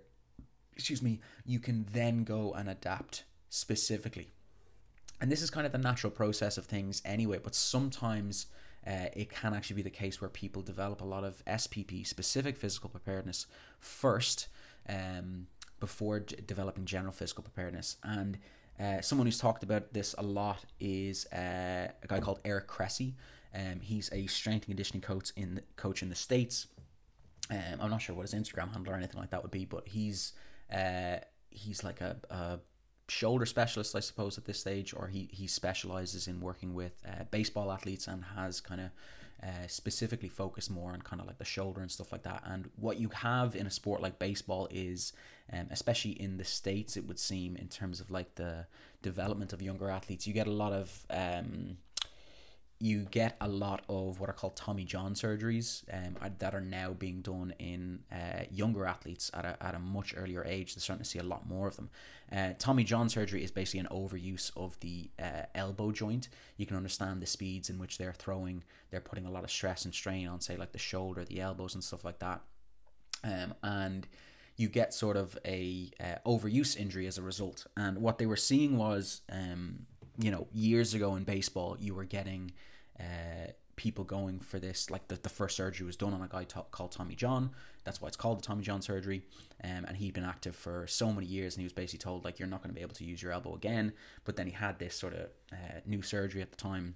excuse 0.74 1.02
me, 1.02 1.20
you 1.44 1.58
can 1.58 1.86
then 1.92 2.24
go 2.24 2.52
and 2.52 2.68
adapt 2.68 3.24
specifically. 3.48 4.30
And 5.20 5.30
this 5.30 5.40
is 5.40 5.50
kind 5.50 5.66
of 5.66 5.72
the 5.72 5.78
natural 5.78 6.10
process 6.10 6.58
of 6.58 6.66
things 6.66 7.00
anyway, 7.04 7.38
but 7.42 7.54
sometimes 7.54 8.46
uh, 8.86 9.06
it 9.14 9.30
can 9.30 9.54
actually 9.54 9.76
be 9.76 9.82
the 9.82 9.90
case 9.90 10.20
where 10.20 10.28
people 10.28 10.62
develop 10.62 11.00
a 11.00 11.04
lot 11.04 11.24
of 11.24 11.44
SPP, 11.44 12.06
specific 12.06 12.56
physical 12.56 12.90
preparedness, 12.90 13.46
first 13.78 14.48
um, 14.88 15.46
before 15.78 16.20
d- 16.20 16.36
developing 16.46 16.84
general 16.84 17.12
physical 17.12 17.44
preparedness. 17.44 17.96
And 18.02 18.38
uh, 18.82 19.00
someone 19.00 19.26
who's 19.26 19.38
talked 19.38 19.62
about 19.62 19.92
this 19.92 20.14
a 20.18 20.22
lot 20.22 20.64
is 20.80 21.26
uh, 21.32 21.88
a 22.02 22.06
guy 22.08 22.18
called 22.20 22.40
Eric 22.44 22.66
Cressey. 22.66 23.14
Um, 23.54 23.80
he's 23.80 24.10
a 24.12 24.26
strength 24.26 24.64
and 24.64 24.74
conditioning 24.74 25.02
coach 25.02 25.30
in 25.36 25.56
the, 25.56 25.62
coach 25.76 26.02
in 26.02 26.08
the 26.08 26.14
states. 26.14 26.66
Um, 27.50 27.80
I'm 27.80 27.90
not 27.90 28.02
sure 28.02 28.16
what 28.16 28.28
his 28.28 28.34
Instagram 28.34 28.72
handle 28.72 28.92
or 28.92 28.96
anything 28.96 29.20
like 29.20 29.30
that 29.30 29.42
would 29.42 29.50
be, 29.50 29.66
but 29.66 29.86
he's 29.86 30.32
uh, 30.74 31.18
he's 31.50 31.84
like 31.84 32.00
a, 32.00 32.16
a 32.30 32.60
shoulder 33.08 33.46
specialist, 33.46 33.94
I 33.94 34.00
suppose, 34.00 34.38
at 34.38 34.46
this 34.46 34.58
stage, 34.58 34.94
or 34.94 35.06
he 35.06 35.28
he 35.30 35.46
specializes 35.46 36.26
in 36.26 36.40
working 36.40 36.74
with 36.74 36.94
uh, 37.06 37.24
baseball 37.30 37.70
athletes 37.70 38.08
and 38.08 38.24
has 38.36 38.60
kind 38.60 38.80
of 38.80 38.90
uh, 39.42 39.66
specifically 39.66 40.28
focus 40.28 40.70
more 40.70 40.92
on 40.92 41.02
kind 41.02 41.20
of 41.20 41.26
like 41.26 41.38
the 41.38 41.44
shoulder 41.44 41.80
and 41.80 41.90
stuff 41.90 42.12
like 42.12 42.22
that. 42.22 42.42
And 42.44 42.70
what 42.76 42.98
you 42.98 43.08
have 43.08 43.56
in 43.56 43.66
a 43.66 43.70
sport 43.70 44.00
like 44.00 44.18
baseball 44.18 44.68
is, 44.70 45.12
um, 45.52 45.66
especially 45.70 46.12
in 46.12 46.36
the 46.36 46.44
states, 46.44 46.96
it 46.96 47.06
would 47.06 47.18
seem 47.18 47.56
in 47.56 47.68
terms 47.68 48.00
of 48.00 48.10
like 48.10 48.36
the 48.36 48.66
development 49.02 49.52
of 49.52 49.60
younger 49.60 49.90
athletes, 49.90 50.26
you 50.26 50.32
get 50.32 50.46
a 50.46 50.52
lot 50.52 50.72
of 50.72 51.06
um, 51.10 51.76
you 52.82 53.06
get 53.12 53.36
a 53.40 53.46
lot 53.46 53.84
of 53.88 54.18
what 54.18 54.28
are 54.28 54.32
called 54.32 54.56
Tommy 54.56 54.82
John 54.82 55.14
surgeries 55.14 55.84
um, 55.94 56.16
that 56.40 56.52
are 56.52 56.60
now 56.60 56.90
being 56.90 57.20
done 57.20 57.54
in 57.60 58.00
uh, 58.10 58.42
younger 58.50 58.86
athletes 58.86 59.30
at 59.32 59.44
a, 59.44 59.56
at 59.64 59.76
a 59.76 59.78
much 59.78 60.14
earlier 60.16 60.44
age. 60.44 60.74
They're 60.74 60.82
starting 60.82 61.04
to 61.04 61.08
see 61.08 61.20
a 61.20 61.22
lot 61.22 61.48
more 61.48 61.68
of 61.68 61.76
them. 61.76 61.90
Uh, 62.32 62.54
Tommy 62.58 62.82
John 62.82 63.08
surgery 63.08 63.44
is 63.44 63.52
basically 63.52 63.78
an 63.78 63.88
overuse 63.92 64.50
of 64.56 64.80
the 64.80 65.08
uh, 65.22 65.42
elbow 65.54 65.92
joint. 65.92 66.28
You 66.56 66.66
can 66.66 66.76
understand 66.76 67.22
the 67.22 67.26
speeds 67.26 67.70
in 67.70 67.78
which 67.78 67.98
they're 67.98 68.14
throwing, 68.14 68.64
they're 68.90 69.00
putting 69.00 69.26
a 69.26 69.30
lot 69.30 69.44
of 69.44 69.50
stress 69.52 69.84
and 69.84 69.94
strain 69.94 70.26
on, 70.26 70.40
say, 70.40 70.56
like 70.56 70.72
the 70.72 70.78
shoulder, 70.80 71.24
the 71.24 71.40
elbows, 71.40 71.74
and 71.74 71.84
stuff 71.84 72.04
like 72.04 72.18
that. 72.18 72.40
Um, 73.22 73.54
and 73.62 74.08
you 74.56 74.66
get 74.68 74.92
sort 74.92 75.16
of 75.16 75.38
a 75.46 75.92
uh, 76.00 76.28
overuse 76.28 76.76
injury 76.76 77.06
as 77.06 77.16
a 77.16 77.22
result. 77.22 77.64
And 77.76 77.98
what 77.98 78.18
they 78.18 78.26
were 78.26 78.34
seeing 78.34 78.76
was, 78.76 79.20
um, 79.30 79.86
you 80.18 80.30
know, 80.30 80.46
years 80.52 80.94
ago 80.94 81.16
in 81.16 81.24
baseball, 81.24 81.76
you 81.80 81.94
were 81.94 82.04
getting 82.04 82.52
uh, 82.98 83.52
people 83.76 84.04
going 84.04 84.40
for 84.40 84.58
this. 84.58 84.90
Like 84.90 85.08
the, 85.08 85.16
the 85.16 85.28
first 85.28 85.56
surgery 85.56 85.86
was 85.86 85.96
done 85.96 86.12
on 86.12 86.22
a 86.22 86.28
guy 86.28 86.44
called 86.44 86.92
Tommy 86.92 87.14
John. 87.14 87.50
That's 87.84 88.00
why 88.00 88.08
it's 88.08 88.16
called 88.16 88.38
the 88.38 88.42
Tommy 88.42 88.62
John 88.62 88.82
surgery. 88.82 89.22
Um, 89.64 89.84
and 89.86 89.96
he'd 89.96 90.14
been 90.14 90.24
active 90.24 90.54
for 90.54 90.86
so 90.86 91.12
many 91.12 91.26
years, 91.26 91.54
and 91.54 91.60
he 91.60 91.64
was 91.64 91.72
basically 91.72 91.98
told 91.98 92.24
like 92.24 92.38
you're 92.38 92.48
not 92.48 92.62
going 92.62 92.70
to 92.70 92.74
be 92.74 92.82
able 92.82 92.94
to 92.94 93.04
use 93.04 93.22
your 93.22 93.32
elbow 93.32 93.54
again. 93.54 93.92
But 94.24 94.36
then 94.36 94.46
he 94.46 94.52
had 94.52 94.78
this 94.78 94.94
sort 94.94 95.14
of 95.14 95.26
uh, 95.52 95.80
new 95.86 96.02
surgery 96.02 96.42
at 96.42 96.50
the 96.50 96.56
time, 96.56 96.94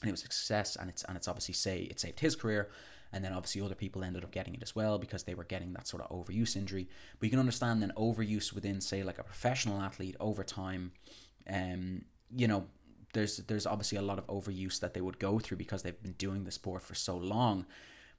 and 0.00 0.08
it 0.08 0.12
was 0.12 0.20
a 0.20 0.24
success. 0.24 0.76
And 0.76 0.88
it's 0.88 1.04
and 1.04 1.16
it's 1.16 1.28
obviously 1.28 1.54
say 1.54 1.82
it 1.82 2.00
saved 2.00 2.20
his 2.20 2.36
career. 2.36 2.70
And 3.10 3.24
then 3.24 3.32
obviously 3.32 3.62
other 3.62 3.74
people 3.74 4.04
ended 4.04 4.22
up 4.22 4.32
getting 4.32 4.54
it 4.54 4.62
as 4.62 4.76
well 4.76 4.98
because 4.98 5.22
they 5.22 5.34
were 5.34 5.44
getting 5.44 5.72
that 5.72 5.88
sort 5.88 6.02
of 6.02 6.10
overuse 6.10 6.56
injury. 6.56 6.88
But 7.18 7.26
you 7.26 7.30
can 7.30 7.38
understand 7.38 7.80
then 7.80 7.92
overuse 7.96 8.52
within 8.52 8.82
say 8.82 9.02
like 9.02 9.18
a 9.18 9.24
professional 9.24 9.80
athlete 9.80 10.16
over 10.20 10.44
time. 10.44 10.92
Um, 11.50 12.02
you 12.34 12.48
know, 12.48 12.66
there's 13.14 13.38
there's 13.38 13.66
obviously 13.66 13.98
a 13.98 14.02
lot 14.02 14.18
of 14.18 14.26
overuse 14.26 14.80
that 14.80 14.94
they 14.94 15.00
would 15.00 15.18
go 15.18 15.38
through 15.38 15.56
because 15.56 15.82
they've 15.82 16.02
been 16.02 16.12
doing 16.12 16.44
the 16.44 16.50
sport 16.50 16.82
for 16.82 16.94
so 16.94 17.16
long. 17.16 17.66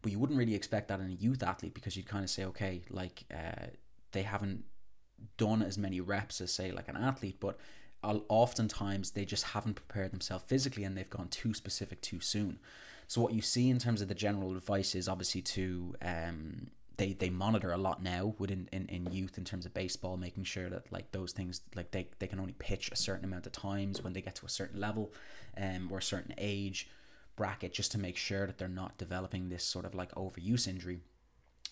But 0.01 0.11
you 0.11 0.19
wouldn't 0.19 0.39
really 0.39 0.55
expect 0.55 0.87
that 0.87 0.99
in 0.99 1.07
a 1.07 1.13
youth 1.13 1.43
athlete 1.43 1.73
because 1.73 1.97
you'd 1.97 2.07
kind 2.07 2.23
of 2.23 2.29
say, 2.29 2.45
okay, 2.45 2.81
like 2.89 3.25
uh, 3.33 3.67
they 4.13 4.23
haven't 4.23 4.63
done 5.37 5.61
as 5.61 5.77
many 5.77 5.99
reps 5.99 6.39
as 6.41 6.53
say 6.53 6.71
like 6.71 6.87
an 6.87 6.95
athlete, 6.95 7.37
but 7.39 7.57
oftentimes 8.01 9.11
they 9.11 9.25
just 9.25 9.43
haven't 9.47 9.73
prepared 9.73 10.11
themselves 10.11 10.45
physically 10.45 10.85
and 10.85 10.95
they've 10.95 11.09
gone 11.09 11.27
too 11.27 11.53
specific 11.53 12.01
too 12.01 12.21
soon. 12.21 12.59
So 13.07 13.21
what 13.21 13.33
you 13.33 13.41
see 13.41 13.69
in 13.69 13.79
terms 13.79 14.01
of 14.01 14.07
the 14.07 14.15
general 14.15 14.55
advice 14.55 14.95
is 14.95 15.09
obviously 15.09 15.41
to 15.41 15.95
um, 16.01 16.67
they 16.99 17.13
they 17.13 17.29
monitor 17.29 17.71
a 17.71 17.77
lot 17.77 18.03
now 18.03 18.35
within 18.37 18.67
in, 18.71 18.85
in 18.87 19.11
youth 19.11 19.37
in 19.37 19.45
terms 19.45 19.65
of 19.65 19.73
baseball, 19.73 20.17
making 20.17 20.43
sure 20.43 20.69
that 20.69 20.91
like 20.91 21.11
those 21.11 21.31
things 21.31 21.61
like 21.75 21.91
they, 21.91 22.07
they 22.19 22.27
can 22.27 22.39
only 22.39 22.55
pitch 22.59 22.91
a 22.91 22.95
certain 22.95 23.25
amount 23.25 23.47
of 23.47 23.53
times 23.53 24.03
when 24.03 24.13
they 24.13 24.21
get 24.21 24.35
to 24.35 24.45
a 24.45 24.49
certain 24.49 24.79
level, 24.79 25.11
um, 25.57 25.87
or 25.91 25.99
a 25.99 26.03
certain 26.03 26.35
age 26.37 26.89
bracket, 27.35 27.73
just 27.73 27.91
to 27.93 27.97
make 27.97 28.17
sure 28.17 28.45
that 28.45 28.57
they're 28.57 28.67
not 28.67 28.97
developing 28.97 29.47
this 29.47 29.63
sort 29.63 29.85
of 29.85 29.95
like 29.95 30.13
overuse 30.15 30.67
injury. 30.67 30.99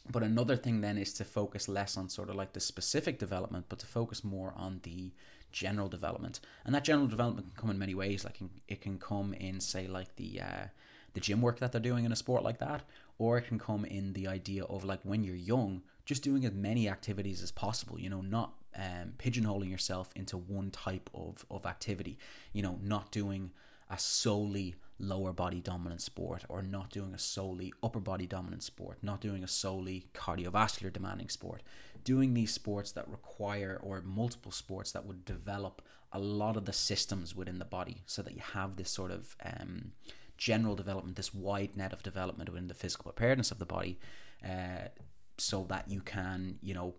But 0.10 0.24
another 0.24 0.56
thing 0.56 0.80
then 0.80 0.98
is 0.98 1.12
to 1.16 1.26
focus 1.26 1.68
less 1.68 1.98
on 1.98 2.08
sort 2.08 2.30
of 2.30 2.36
like 2.36 2.54
the 2.54 2.62
specific 2.62 3.20
development, 3.20 3.66
but 3.68 3.80
to 3.80 3.86
focus 3.86 4.24
more 4.24 4.54
on 4.56 4.80
the 4.84 5.12
general 5.52 5.90
development. 5.90 6.40
And 6.66 6.74
that 6.74 6.86
general 6.86 7.08
development 7.08 7.48
can 7.48 7.62
come 7.62 7.70
in 7.70 7.78
many 7.78 7.94
ways. 7.94 8.24
Like 8.24 8.40
it 8.70 8.80
can 8.80 8.98
come 8.98 9.34
in, 9.34 9.60
say, 9.60 9.88
like 9.88 10.16
the 10.16 10.40
uh, 10.40 10.66
the 11.14 11.20
gym 11.20 11.42
work 11.42 11.60
that 11.60 11.72
they're 11.72 11.82
doing 11.82 12.06
in 12.06 12.12
a 12.12 12.16
sport 12.16 12.44
like 12.44 12.60
that, 12.60 12.84
or 13.20 13.38
it 13.38 13.48
can 13.48 13.60
come 13.60 13.86
in 13.86 14.14
the 14.14 14.28
idea 14.28 14.64
of 14.66 14.84
like 14.84 15.00
when 15.04 15.24
you're 15.24 15.36
young, 15.36 15.82
just 16.06 16.24
doing 16.24 16.46
as 16.46 16.54
many 16.54 16.88
activities 16.88 17.42
as 17.42 17.52
possible. 17.52 18.00
You 18.00 18.10
know, 18.10 18.22
not 18.22 18.54
um, 18.76 19.14
pigeonholing 19.18 19.70
yourself 19.70 20.12
into 20.16 20.38
one 20.38 20.72
type 20.72 21.10
of 21.14 21.46
of 21.50 21.66
activity. 21.66 22.18
You 22.54 22.64
know, 22.64 22.80
not 22.82 23.12
doing 23.12 23.52
a 23.90 23.98
solely 23.98 24.76
lower 25.00 25.32
body 25.32 25.60
dominant 25.60 26.02
sport 26.02 26.44
or 26.50 26.62
not 26.62 26.90
doing 26.90 27.14
a 27.14 27.20
solely 27.20 27.72
upper 27.84 28.00
body 28.00 28.26
dominant 28.26 28.64
sport, 28.64 28.98
not 29.02 29.22
doing 29.22 29.44
a 29.44 29.48
solely 29.48 30.08
cardiovascular 30.14 30.92
demanding 30.92 31.30
sport, 31.30 31.62
doing 32.04 32.34
these 32.34 32.54
sports 32.54 32.92
that 32.92 33.08
require 33.08 33.80
or 33.82 34.02
multiple 34.02 34.52
sports 34.52 34.92
that 34.92 35.06
would 35.06 35.24
develop 35.24 35.82
a 36.12 36.20
lot 36.20 36.58
of 36.58 36.66
the 36.66 36.74
systems 36.74 37.36
within 37.36 37.60
the 37.60 37.66
body 37.66 38.02
so 38.06 38.22
that 38.22 38.34
you 38.34 38.42
have 38.54 38.76
this 38.76 38.90
sort 38.90 39.12
of 39.12 39.36
um, 39.46 39.92
general 40.38 40.76
development, 40.76 41.16
this 41.18 41.34
wide 41.34 41.76
net 41.76 41.94
of 41.94 42.04
development 42.04 42.50
within 42.50 42.68
the 42.68 42.74
physical 42.74 43.12
preparedness 43.12 43.52
of 43.52 43.60
the 43.60 43.66
body, 43.66 44.00
uh, 44.46 44.90
so 45.38 45.66
that 45.70 45.90
you 45.90 46.02
can, 46.02 46.58
you 46.62 46.74
know, 46.74 46.96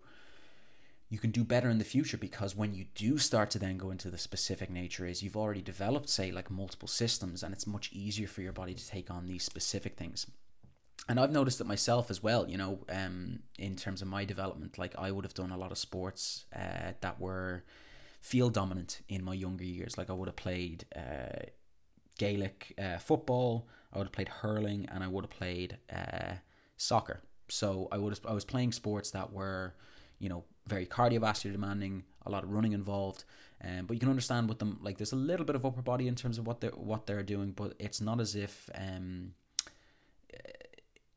you 1.09 1.17
can 1.17 1.31
do 1.31 1.43
better 1.43 1.69
in 1.69 1.79
the 1.79 1.83
future 1.83 2.17
because 2.17 2.55
when 2.55 2.73
you 2.73 2.85
do 2.93 3.17
start 3.17 3.49
to 3.49 3.59
then 3.59 3.77
go 3.77 3.89
into 3.89 4.11
the 4.11 4.17
specific 4.17 4.69
nature 4.69 5.07
is 5.07 5.23
you've 5.23 5.35
already 5.35 5.61
developed 5.61 6.07
say 6.07 6.31
like 6.31 6.51
multiple 6.51 6.87
systems 6.87 7.41
and 7.41 7.51
it's 7.51 7.65
much 7.65 7.89
easier 7.91 8.27
for 8.27 8.43
your 8.43 8.53
body 8.53 8.75
to 8.75 8.87
take 8.87 9.09
on 9.09 9.25
these 9.25 9.43
specific 9.43 9.97
things 9.97 10.27
and 11.09 11.19
I've 11.19 11.31
noticed 11.31 11.59
it 11.59 11.65
myself 11.65 12.11
as 12.11 12.21
well, 12.21 12.47
you 12.47 12.57
know, 12.57 12.85
um, 12.89 13.39
in 13.57 13.75
terms 13.75 14.03
of 14.03 14.07
my 14.07 14.25
development, 14.25 14.77
like 14.77 14.93
I 14.97 15.11
would 15.11 15.25
have 15.25 15.33
done 15.33 15.51
a 15.51 15.57
lot 15.57 15.71
of 15.71 15.77
sports 15.79 16.45
uh, 16.55 16.91
that 17.01 17.19
were 17.19 17.63
field 18.21 18.53
dominant 18.53 19.01
in 19.09 19.23
my 19.23 19.33
younger 19.33 19.63
years. 19.63 19.97
Like 19.97 20.11
I 20.11 20.13
would 20.13 20.27
have 20.27 20.35
played 20.35 20.85
uh, 20.95 21.47
Gaelic 22.19 22.75
uh, 22.77 22.99
football, 22.99 23.67
I 23.91 23.97
would 23.97 24.05
have 24.05 24.11
played 24.13 24.29
hurling, 24.29 24.87
and 24.91 25.03
I 25.03 25.07
would 25.07 25.23
have 25.23 25.31
played 25.31 25.77
uh, 25.91 26.33
soccer. 26.77 27.21
So 27.47 27.87
I 27.91 27.97
would 27.97 28.13
have, 28.13 28.23
I 28.27 28.33
was 28.33 28.45
playing 28.45 28.73
sports 28.73 29.09
that 29.11 29.33
were, 29.33 29.73
you 30.19 30.29
know, 30.29 30.43
very 30.67 30.85
cardiovascular 30.85 31.51
demanding, 31.51 32.03
a 32.27 32.29
lot 32.29 32.43
of 32.43 32.51
running 32.51 32.73
involved. 32.73 33.23
Um, 33.63 33.87
but 33.87 33.95
you 33.95 33.99
can 33.99 34.09
understand 34.09 34.47
with 34.47 34.59
them, 34.59 34.79
like 34.83 34.97
there's 34.99 35.13
a 35.13 35.23
little 35.31 35.45
bit 35.45 35.55
of 35.55 35.65
upper 35.65 35.81
body 35.81 36.07
in 36.07 36.15
terms 36.15 36.37
of 36.37 36.45
what 36.45 36.61
they're 36.61 36.71
what 36.71 37.07
they're 37.07 37.23
doing, 37.23 37.51
but 37.51 37.73
it's 37.79 37.99
not 37.99 38.21
as 38.21 38.35
if 38.35 38.69
um, 38.75 39.33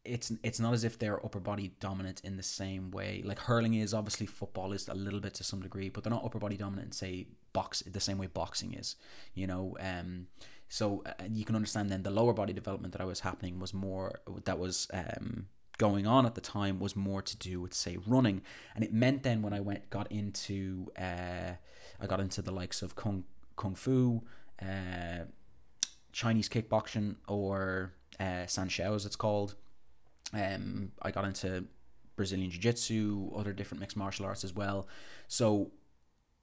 it's 0.05 0.33
it's 0.43 0.59
not 0.59 0.73
as 0.73 0.83
if 0.85 0.99
they're 0.99 1.25
upper 1.25 1.39
body 1.41 1.73
dominant 1.79 2.21
in 2.25 2.37
the 2.37 2.43
same 2.43 2.91
way. 2.91 3.23
Like 3.25 3.39
hurling 3.39 3.75
is 3.75 3.95
obviously 3.95 4.27
football 4.27 4.73
is 4.73 4.89
a 4.89 4.95
little 4.95 5.21
bit 5.21 5.35
to 5.35 5.45
some 5.45 5.61
degree, 5.61 5.89
but 5.89 6.03
they're 6.03 6.13
not 6.13 6.25
upper 6.25 6.39
body 6.39 6.57
dominant. 6.57 6.95
Say 6.95 7.27
box 7.53 7.83
the 7.83 8.01
same 8.01 8.19
way 8.19 8.27
boxing 8.27 8.75
is, 8.75 8.97
you 9.35 9.47
know. 9.47 9.77
Um, 9.81 10.27
so 10.73 11.03
uh, 11.05 11.13
you 11.31 11.45
can 11.45 11.55
understand 11.55 11.91
then 11.91 12.03
the 12.03 12.11
lower 12.11 12.33
body 12.33 12.55
development 12.55 12.93
that 12.93 13.03
I 13.03 13.05
was 13.05 13.21
happening 13.21 13.61
was 13.61 13.75
more 13.75 14.23
that 14.47 14.59
was 14.59 14.89
um 14.95 15.49
going 15.77 16.07
on 16.07 16.25
at 16.25 16.35
the 16.35 16.41
time 16.41 16.79
was 16.79 16.97
more 16.97 17.21
to 17.21 17.37
do 17.37 17.61
with 17.61 17.75
say 17.75 17.99
running, 18.07 18.41
and 18.75 18.83
it 18.83 18.91
meant 18.91 19.23
then 19.23 19.43
when 19.43 19.53
I 19.53 19.61
went 19.61 19.91
got 19.91 20.11
into 20.11 20.91
uh 20.99 21.53
I 22.01 22.07
got 22.07 22.21
into 22.21 22.41
the 22.41 22.53
likes 22.53 22.81
of 22.81 22.97
kung 22.97 23.25
kung 23.55 23.75
fu, 23.75 24.23
uh, 24.63 25.25
Chinese 26.11 26.49
kickboxing 26.49 27.17
or 27.29 27.93
uh, 28.19 28.47
Sanshou 28.47 28.95
as 28.95 29.05
it's 29.05 29.17
called 29.17 29.57
um, 30.33 30.93
I 31.03 31.11
got 31.11 31.27
into 31.27 31.67
Brazilian 32.17 32.51
Jiu 32.51 32.61
Jitsu, 32.61 33.31
other 33.37 33.53
different 33.53 33.81
mixed 33.81 33.99
martial 33.99 34.25
arts 34.25 34.43
as 34.43 34.55
well. 34.55 34.89
So 35.29 35.71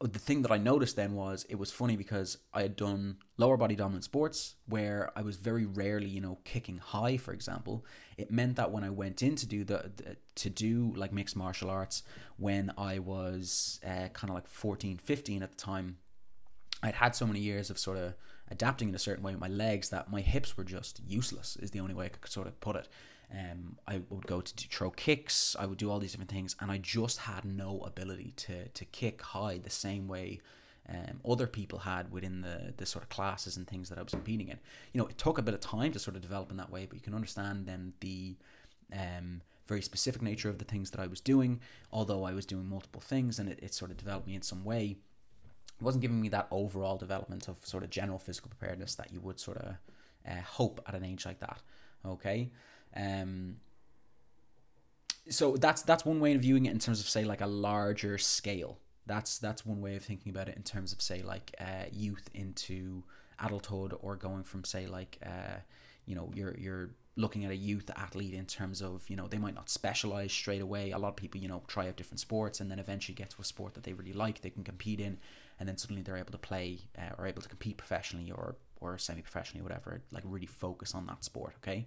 the 0.01 0.19
thing 0.19 0.43
that 0.43 0.51
I 0.51 0.57
noticed 0.57 0.95
then 0.95 1.13
was 1.13 1.45
it 1.49 1.55
was 1.55 1.71
funny 1.71 1.97
because 1.97 2.37
I 2.53 2.61
had 2.61 2.77
done 2.77 3.17
lower 3.37 3.57
body 3.57 3.75
dominant 3.75 4.05
sports 4.05 4.55
where 4.65 5.11
I 5.15 5.21
was 5.21 5.35
very 5.35 5.65
rarely, 5.65 6.07
you 6.07 6.21
know, 6.21 6.39
kicking 6.45 6.77
high, 6.77 7.17
for 7.17 7.33
example. 7.33 7.85
It 8.17 8.31
meant 8.31 8.55
that 8.55 8.71
when 8.71 8.85
I 8.85 8.91
went 8.91 9.21
in 9.21 9.35
to 9.35 9.45
do 9.45 9.65
the, 9.65 9.91
the 9.97 10.15
to 10.35 10.49
do 10.49 10.93
like 10.95 11.11
mixed 11.11 11.35
martial 11.35 11.69
arts 11.69 12.03
when 12.37 12.71
I 12.77 12.99
was 12.99 13.81
uh, 13.85 14.07
kind 14.13 14.29
of 14.29 14.35
like 14.35 14.47
14, 14.47 14.97
15 14.97 15.43
at 15.43 15.51
the 15.51 15.57
time, 15.57 15.97
I'd 16.81 16.95
had 16.95 17.13
so 17.13 17.27
many 17.27 17.41
years 17.41 17.69
of 17.69 17.77
sort 17.77 17.97
of 17.97 18.13
adapting 18.49 18.89
in 18.89 18.95
a 18.95 18.99
certain 18.99 19.23
way 19.23 19.33
with 19.33 19.41
my 19.41 19.49
legs 19.49 19.89
that 19.89 20.09
my 20.09 20.21
hips 20.21 20.55
were 20.55 20.63
just 20.63 21.01
useless 21.05 21.57
is 21.57 21.71
the 21.71 21.81
only 21.81 21.93
way 21.93 22.05
I 22.05 22.09
could 22.09 22.31
sort 22.31 22.47
of 22.47 22.59
put 22.61 22.77
it. 22.77 22.87
Um, 23.31 23.77
I 23.87 24.01
would 24.09 24.25
go 24.25 24.41
to 24.41 24.67
throw 24.69 24.89
kicks. 24.89 25.55
I 25.59 25.65
would 25.65 25.77
do 25.77 25.91
all 25.91 25.99
these 25.99 26.11
different 26.11 26.31
things, 26.31 26.55
and 26.59 26.71
I 26.71 26.77
just 26.77 27.19
had 27.19 27.45
no 27.45 27.81
ability 27.85 28.33
to 28.37 28.67
to 28.69 28.85
kick 28.85 29.21
high 29.21 29.59
the 29.59 29.69
same 29.69 30.07
way 30.07 30.39
um, 30.91 31.19
other 31.29 31.45
people 31.45 31.79
had 31.79 32.11
within 32.11 32.41
the 32.41 32.73
the 32.77 32.85
sort 32.85 33.03
of 33.03 33.09
classes 33.09 33.57
and 33.57 33.67
things 33.67 33.89
that 33.89 33.99
I 33.99 34.03
was 34.03 34.13
competing 34.13 34.47
in. 34.47 34.59
You 34.93 35.01
know, 35.01 35.07
it 35.07 35.17
took 35.17 35.37
a 35.37 35.43
bit 35.43 35.53
of 35.53 35.59
time 35.59 35.91
to 35.91 35.99
sort 35.99 36.15
of 36.15 36.21
develop 36.21 36.49
in 36.51 36.57
that 36.57 36.71
way, 36.71 36.85
but 36.85 36.95
you 36.95 37.01
can 37.01 37.13
understand 37.13 37.65
then 37.65 37.93
the 37.99 38.35
um, 38.91 39.41
very 39.67 39.81
specific 39.81 40.21
nature 40.21 40.49
of 40.49 40.57
the 40.57 40.65
things 40.65 40.89
that 40.91 40.99
I 40.99 41.07
was 41.07 41.21
doing. 41.21 41.59
Although 41.91 42.23
I 42.23 42.33
was 42.33 42.45
doing 42.45 42.67
multiple 42.67 43.01
things, 43.01 43.37
and 43.37 43.49
it, 43.49 43.59
it 43.61 43.73
sort 43.73 43.91
of 43.91 43.97
developed 43.97 44.27
me 44.27 44.35
in 44.35 44.41
some 44.41 44.63
way. 44.63 44.97
It 45.79 45.83
wasn't 45.83 46.01
giving 46.01 46.19
me 46.19 46.29
that 46.29 46.47
overall 46.49 46.97
development 46.97 47.47
of 47.47 47.65
sort 47.65 47.83
of 47.83 47.89
general 47.89 48.17
physical 48.17 48.49
preparedness 48.49 48.95
that 48.95 49.13
you 49.13 49.21
would 49.21 49.39
sort 49.39 49.57
of 49.57 49.75
uh, 50.27 50.41
hope 50.41 50.81
at 50.87 50.95
an 50.95 51.05
age 51.05 51.25
like 51.25 51.39
that. 51.39 51.61
Okay. 52.05 52.49
Um, 52.95 53.57
so 55.29 55.55
that's 55.57 55.83
that's 55.83 56.05
one 56.05 56.19
way 56.19 56.33
of 56.33 56.41
viewing 56.41 56.65
it 56.65 56.71
in 56.71 56.79
terms 56.79 56.99
of 56.99 57.07
say 57.07 57.23
like 57.23 57.41
a 57.41 57.47
larger 57.47 58.17
scale. 58.17 58.79
That's 59.05 59.37
that's 59.37 59.65
one 59.65 59.81
way 59.81 59.95
of 59.95 60.03
thinking 60.03 60.29
about 60.31 60.49
it 60.49 60.55
in 60.55 60.63
terms 60.63 60.93
of 60.93 61.01
say 61.01 61.21
like 61.21 61.55
uh, 61.59 61.85
youth 61.91 62.29
into 62.33 63.03
adulthood 63.39 63.95
or 64.01 64.15
going 64.15 64.43
from 64.43 64.63
say 64.63 64.87
like 64.87 65.17
uh, 65.25 65.59
you 66.05 66.15
know 66.15 66.31
you're 66.33 66.55
you're 66.57 66.89
looking 67.15 67.43
at 67.43 67.51
a 67.51 67.55
youth 67.55 67.89
athlete 67.95 68.33
in 68.33 68.45
terms 68.45 68.81
of 68.81 69.07
you 69.09 69.15
know 69.15 69.27
they 69.27 69.37
might 69.37 69.53
not 69.53 69.69
specialize 69.69 70.31
straight 70.31 70.61
away 70.61 70.91
a 70.91 70.97
lot 70.97 71.09
of 71.09 71.15
people 71.15 71.39
you 71.39 71.47
know 71.47 71.61
try 71.67 71.87
out 71.87 71.97
different 71.97 72.19
sports 72.19 72.61
and 72.61 72.71
then 72.71 72.79
eventually 72.79 73.13
get 73.13 73.29
to 73.29 73.41
a 73.41 73.43
sport 73.43 73.73
that 73.73 73.83
they 73.83 73.93
really 73.93 74.13
like 74.13 74.41
they 74.41 74.49
can 74.49 74.63
compete 74.63 74.99
in 74.99 75.17
and 75.59 75.67
then 75.67 75.77
suddenly 75.77 76.01
they're 76.01 76.17
able 76.17 76.31
to 76.31 76.37
play 76.37 76.79
uh, 76.97 77.13
or 77.17 77.27
able 77.27 77.41
to 77.41 77.49
compete 77.49 77.77
professionally 77.77 78.31
or 78.31 78.55
or 78.79 78.97
semi-professionally 78.97 79.61
whatever 79.61 80.01
like 80.11 80.23
really 80.25 80.45
focus 80.45 80.95
on 80.95 81.05
that 81.05 81.23
sport 81.23 81.53
okay 81.57 81.85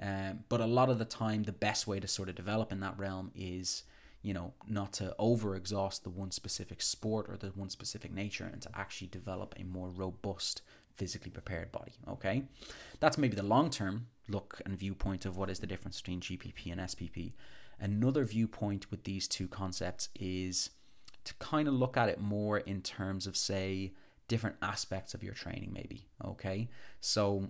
um, 0.00 0.44
but 0.48 0.60
a 0.60 0.66
lot 0.66 0.90
of 0.90 0.98
the 0.98 1.04
time, 1.04 1.44
the 1.44 1.52
best 1.52 1.86
way 1.86 2.00
to 2.00 2.08
sort 2.08 2.28
of 2.28 2.34
develop 2.34 2.72
in 2.72 2.80
that 2.80 2.98
realm 2.98 3.30
is, 3.34 3.84
you 4.22 4.34
know, 4.34 4.52
not 4.68 4.92
to 4.94 5.14
over 5.18 5.54
exhaust 5.56 6.04
the 6.04 6.10
one 6.10 6.30
specific 6.30 6.82
sport 6.82 7.26
or 7.28 7.36
the 7.36 7.48
one 7.48 7.70
specific 7.70 8.12
nature 8.12 8.48
and 8.50 8.62
to 8.62 8.70
actually 8.74 9.08
develop 9.08 9.54
a 9.58 9.64
more 9.64 9.88
robust, 9.88 10.62
physically 10.96 11.30
prepared 11.30 11.70
body. 11.72 11.92
Okay. 12.08 12.44
That's 13.00 13.18
maybe 13.18 13.36
the 13.36 13.42
long 13.42 13.70
term 13.70 14.06
look 14.28 14.60
and 14.64 14.78
viewpoint 14.78 15.26
of 15.26 15.36
what 15.36 15.50
is 15.50 15.58
the 15.58 15.66
difference 15.66 16.00
between 16.00 16.20
GPP 16.20 16.72
and 16.72 16.80
SPP. 16.80 17.32
another 17.80 18.24
viewpoint 18.24 18.90
with 18.90 19.04
these 19.04 19.26
two 19.28 19.48
concepts 19.48 20.08
is 20.14 20.70
to 21.24 21.34
kind 21.34 21.68
of 21.68 21.74
look 21.74 21.96
at 21.96 22.08
it 22.08 22.20
more 22.20 22.58
in 22.58 22.82
terms 22.82 23.26
of, 23.26 23.36
say, 23.36 23.92
different 24.28 24.56
aspects 24.62 25.14
of 25.14 25.22
your 25.22 25.34
training, 25.34 25.72
maybe. 25.72 26.06
Okay. 26.24 26.68
So, 27.00 27.48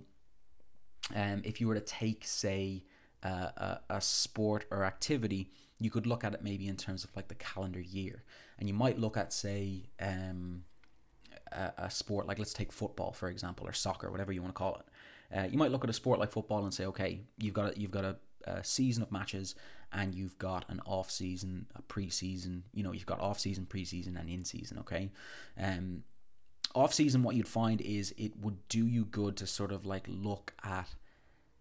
um, 1.13 1.41
if 1.43 1.59
you 1.59 1.67
were 1.67 1.75
to 1.75 1.81
take, 1.81 2.25
say, 2.25 2.83
uh, 3.23 3.49
a, 3.57 3.79
a 3.89 4.01
sport 4.01 4.65
or 4.71 4.83
activity, 4.83 5.51
you 5.79 5.89
could 5.89 6.07
look 6.07 6.23
at 6.23 6.33
it 6.33 6.43
maybe 6.43 6.67
in 6.67 6.77
terms 6.77 7.03
of 7.03 7.15
like 7.15 7.27
the 7.27 7.35
calendar 7.35 7.81
year. 7.81 8.23
And 8.57 8.67
you 8.67 8.73
might 8.73 8.97
look 8.97 9.17
at, 9.17 9.33
say, 9.33 9.89
um, 9.99 10.63
a, 11.51 11.73
a 11.77 11.89
sport 11.89 12.27
like 12.27 12.39
let's 12.39 12.53
take 12.53 12.71
football 12.71 13.11
for 13.11 13.29
example 13.29 13.67
or 13.67 13.73
soccer 13.73 14.11
whatever 14.11 14.31
you 14.31 14.41
want 14.41 14.53
to 14.53 14.57
call 14.57 14.75
it 14.75 15.37
uh, 15.37 15.43
you 15.43 15.57
might 15.57 15.71
look 15.71 15.83
at 15.83 15.89
a 15.89 15.93
sport 15.93 16.19
like 16.19 16.31
football 16.31 16.63
and 16.63 16.73
say 16.73 16.85
okay 16.85 17.21
you've 17.37 17.53
got 17.53 17.75
a, 17.75 17.79
you've 17.79 17.91
got 17.91 18.05
a, 18.05 18.15
a 18.45 18.63
season 18.63 19.03
of 19.03 19.11
matches 19.11 19.55
and 19.91 20.13
you've 20.13 20.37
got 20.37 20.65
an 20.69 20.81
off 20.85 21.09
season 21.09 21.65
a 21.75 21.81
pre-season 21.83 22.63
you 22.73 22.83
know 22.83 22.91
you've 22.91 23.05
got 23.05 23.19
off 23.19 23.39
season 23.39 23.65
pre-season 23.65 24.17
and 24.17 24.29
in 24.29 24.43
season 24.43 24.77
okay 24.79 25.09
um 25.61 26.03
off 26.75 26.93
season 26.93 27.23
what 27.23 27.35
you'd 27.35 27.47
find 27.47 27.81
is 27.81 28.13
it 28.17 28.33
would 28.41 28.57
do 28.67 28.85
you 28.85 29.05
good 29.05 29.37
to 29.37 29.47
sort 29.47 29.71
of 29.71 29.85
like 29.85 30.05
look 30.07 30.53
at 30.63 30.89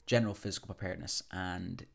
general 0.07 0.35
physical 0.35 0.67
preparedness 0.67 1.23
and 1.31 1.87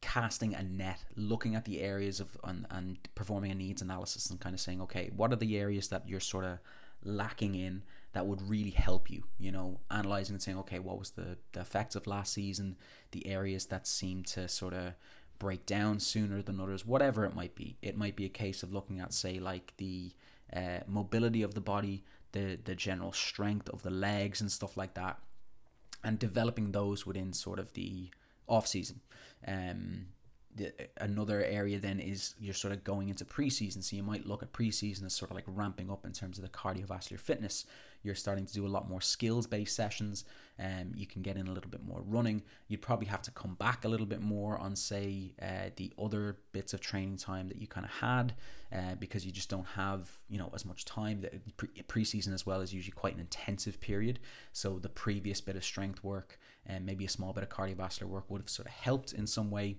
casting 0.00 0.54
a 0.54 0.62
net 0.62 1.00
looking 1.16 1.56
at 1.56 1.64
the 1.64 1.80
areas 1.80 2.20
of 2.20 2.36
and, 2.44 2.66
and 2.70 2.98
performing 3.14 3.50
a 3.50 3.54
needs 3.54 3.82
analysis 3.82 4.30
and 4.30 4.38
kind 4.38 4.54
of 4.54 4.60
saying 4.60 4.80
okay 4.80 5.10
what 5.16 5.32
are 5.32 5.36
the 5.36 5.58
areas 5.58 5.88
that 5.88 6.08
you're 6.08 6.20
sort 6.20 6.44
of 6.44 6.58
lacking 7.02 7.54
in 7.54 7.82
that 8.12 8.26
would 8.26 8.48
really 8.48 8.70
help 8.70 9.10
you? 9.10 9.24
You 9.38 9.52
know 9.52 9.80
analyzing 9.90 10.34
and 10.34 10.42
saying 10.42 10.58
okay 10.58 10.78
what 10.78 10.98
was 10.98 11.10
the, 11.10 11.38
the 11.52 11.60
effects 11.60 11.96
of 11.96 12.06
last 12.06 12.32
season 12.32 12.76
the 13.12 13.26
areas 13.26 13.66
that 13.66 13.86
seem 13.86 14.22
to 14.24 14.48
sort 14.48 14.74
of 14.74 14.94
break 15.38 15.64
down 15.66 16.00
sooner 16.00 16.42
than 16.42 16.60
others 16.60 16.84
whatever 16.84 17.24
it 17.24 17.34
might 17.34 17.54
be. 17.54 17.78
It 17.82 17.96
might 17.96 18.16
be 18.16 18.24
a 18.24 18.30
case 18.30 18.62
of 18.62 18.72
looking 18.72 19.00
at 19.00 19.12
say 19.12 19.38
like 19.38 19.72
the 19.78 20.12
uh, 20.54 20.80
mobility 20.86 21.42
of 21.42 21.54
the 21.54 21.60
body 21.60 22.04
the 22.32 22.58
the 22.64 22.74
general 22.74 23.12
strength 23.12 23.68
of 23.68 23.82
the 23.82 23.90
legs 23.90 24.40
and 24.40 24.50
stuff 24.50 24.76
like 24.76 24.94
that 24.94 25.18
and 26.04 26.18
developing 26.18 26.72
those 26.72 27.06
within 27.06 27.32
sort 27.32 27.58
of 27.58 27.72
the 27.74 28.10
off 28.46 28.66
season 28.66 29.00
um 29.46 30.06
another 30.98 31.44
area 31.44 31.78
then 31.78 32.00
is 32.00 32.34
you're 32.38 32.54
sort 32.54 32.72
of 32.72 32.84
going 32.84 33.08
into 33.08 33.24
preseason. 33.24 33.82
So 33.82 33.96
you 33.96 34.02
might 34.02 34.26
look 34.26 34.42
at 34.42 34.52
preseason 34.52 35.04
as 35.06 35.14
sort 35.14 35.30
of 35.30 35.36
like 35.36 35.44
ramping 35.46 35.90
up 35.90 36.04
in 36.04 36.12
terms 36.12 36.38
of 36.38 36.44
the 36.44 36.50
cardiovascular 36.50 37.18
fitness. 37.18 37.64
You're 38.02 38.14
starting 38.14 38.46
to 38.46 38.52
do 38.52 38.66
a 38.66 38.68
lot 38.68 38.88
more 38.88 39.00
skills 39.00 39.46
based 39.46 39.74
sessions. 39.74 40.24
Um, 40.60 40.92
you 40.94 41.06
can 41.06 41.22
get 41.22 41.36
in 41.36 41.48
a 41.48 41.52
little 41.52 41.70
bit 41.70 41.84
more 41.84 42.02
running. 42.06 42.42
You'd 42.68 42.82
probably 42.82 43.06
have 43.06 43.22
to 43.22 43.30
come 43.30 43.54
back 43.54 43.84
a 43.84 43.88
little 43.88 44.06
bit 44.06 44.20
more 44.20 44.56
on, 44.58 44.76
say, 44.76 45.32
uh, 45.42 45.70
the 45.76 45.92
other 46.00 46.38
bits 46.52 46.74
of 46.74 46.80
training 46.80 47.16
time 47.16 47.48
that 47.48 47.60
you 47.60 47.66
kind 47.66 47.84
of 47.86 47.92
had 47.92 48.34
uh, 48.72 48.94
because 48.98 49.26
you 49.26 49.32
just 49.32 49.50
don't 49.50 49.66
have, 49.66 50.10
you 50.28 50.38
know, 50.38 50.50
as 50.54 50.64
much 50.64 50.84
time. 50.84 51.24
Pre- 51.56 51.68
preseason 51.88 52.32
as 52.32 52.46
well 52.46 52.60
is 52.60 52.72
usually 52.72 52.92
quite 52.92 53.14
an 53.14 53.20
intensive 53.20 53.80
period. 53.80 54.20
So 54.52 54.78
the 54.78 54.88
previous 54.88 55.40
bit 55.40 55.56
of 55.56 55.64
strength 55.64 56.02
work 56.04 56.38
and 56.66 56.84
maybe 56.84 57.04
a 57.04 57.08
small 57.08 57.32
bit 57.32 57.42
of 57.42 57.48
cardiovascular 57.48 58.04
work 58.04 58.30
would 58.30 58.40
have 58.40 58.50
sort 58.50 58.66
of 58.66 58.74
helped 58.74 59.12
in 59.12 59.26
some 59.26 59.50
way 59.50 59.78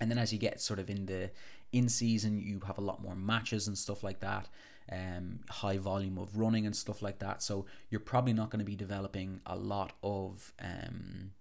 and 0.00 0.10
then 0.10 0.18
as 0.18 0.32
you 0.32 0.38
get 0.38 0.60
sort 0.60 0.78
of 0.78 0.90
in 0.90 1.06
the 1.06 1.30
in 1.72 1.88
season, 1.88 2.38
you 2.38 2.60
have 2.66 2.78
a 2.78 2.82
lot 2.82 3.02
more 3.02 3.16
matches 3.16 3.66
and 3.66 3.76
stuff 3.76 4.02
like 4.02 4.20
that. 4.20 4.48
Um, 4.92 5.40
high 5.48 5.78
volume 5.78 6.18
of 6.18 6.36
running 6.36 6.66
and 6.66 6.76
stuff 6.76 7.02
like 7.02 7.18
that. 7.20 7.42
So 7.42 7.64
you're 7.88 8.00
probably 8.00 8.34
not 8.34 8.50
going 8.50 8.58
to 8.58 8.64
be 8.64 8.76
developing 8.76 9.40
a 9.46 9.56
lot 9.56 9.92
of 10.02 10.52
um, 10.60 11.32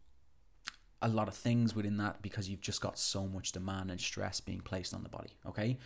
a 1.02 1.10
lot 1.10 1.28
of 1.28 1.36
things 1.36 1.76
within 1.76 1.98
that 1.98 2.22
because 2.22 2.50
you've 2.50 2.62
just 2.62 2.80
got 2.80 2.98
so 2.98 3.28
much 3.28 3.52
demand 3.52 3.92
and 3.92 4.00
stress 4.00 4.40
being 4.40 4.62
placed 4.62 4.94
on 4.94 5.04
the 5.04 5.10
body. 5.10 5.38
Okay, 5.46 5.78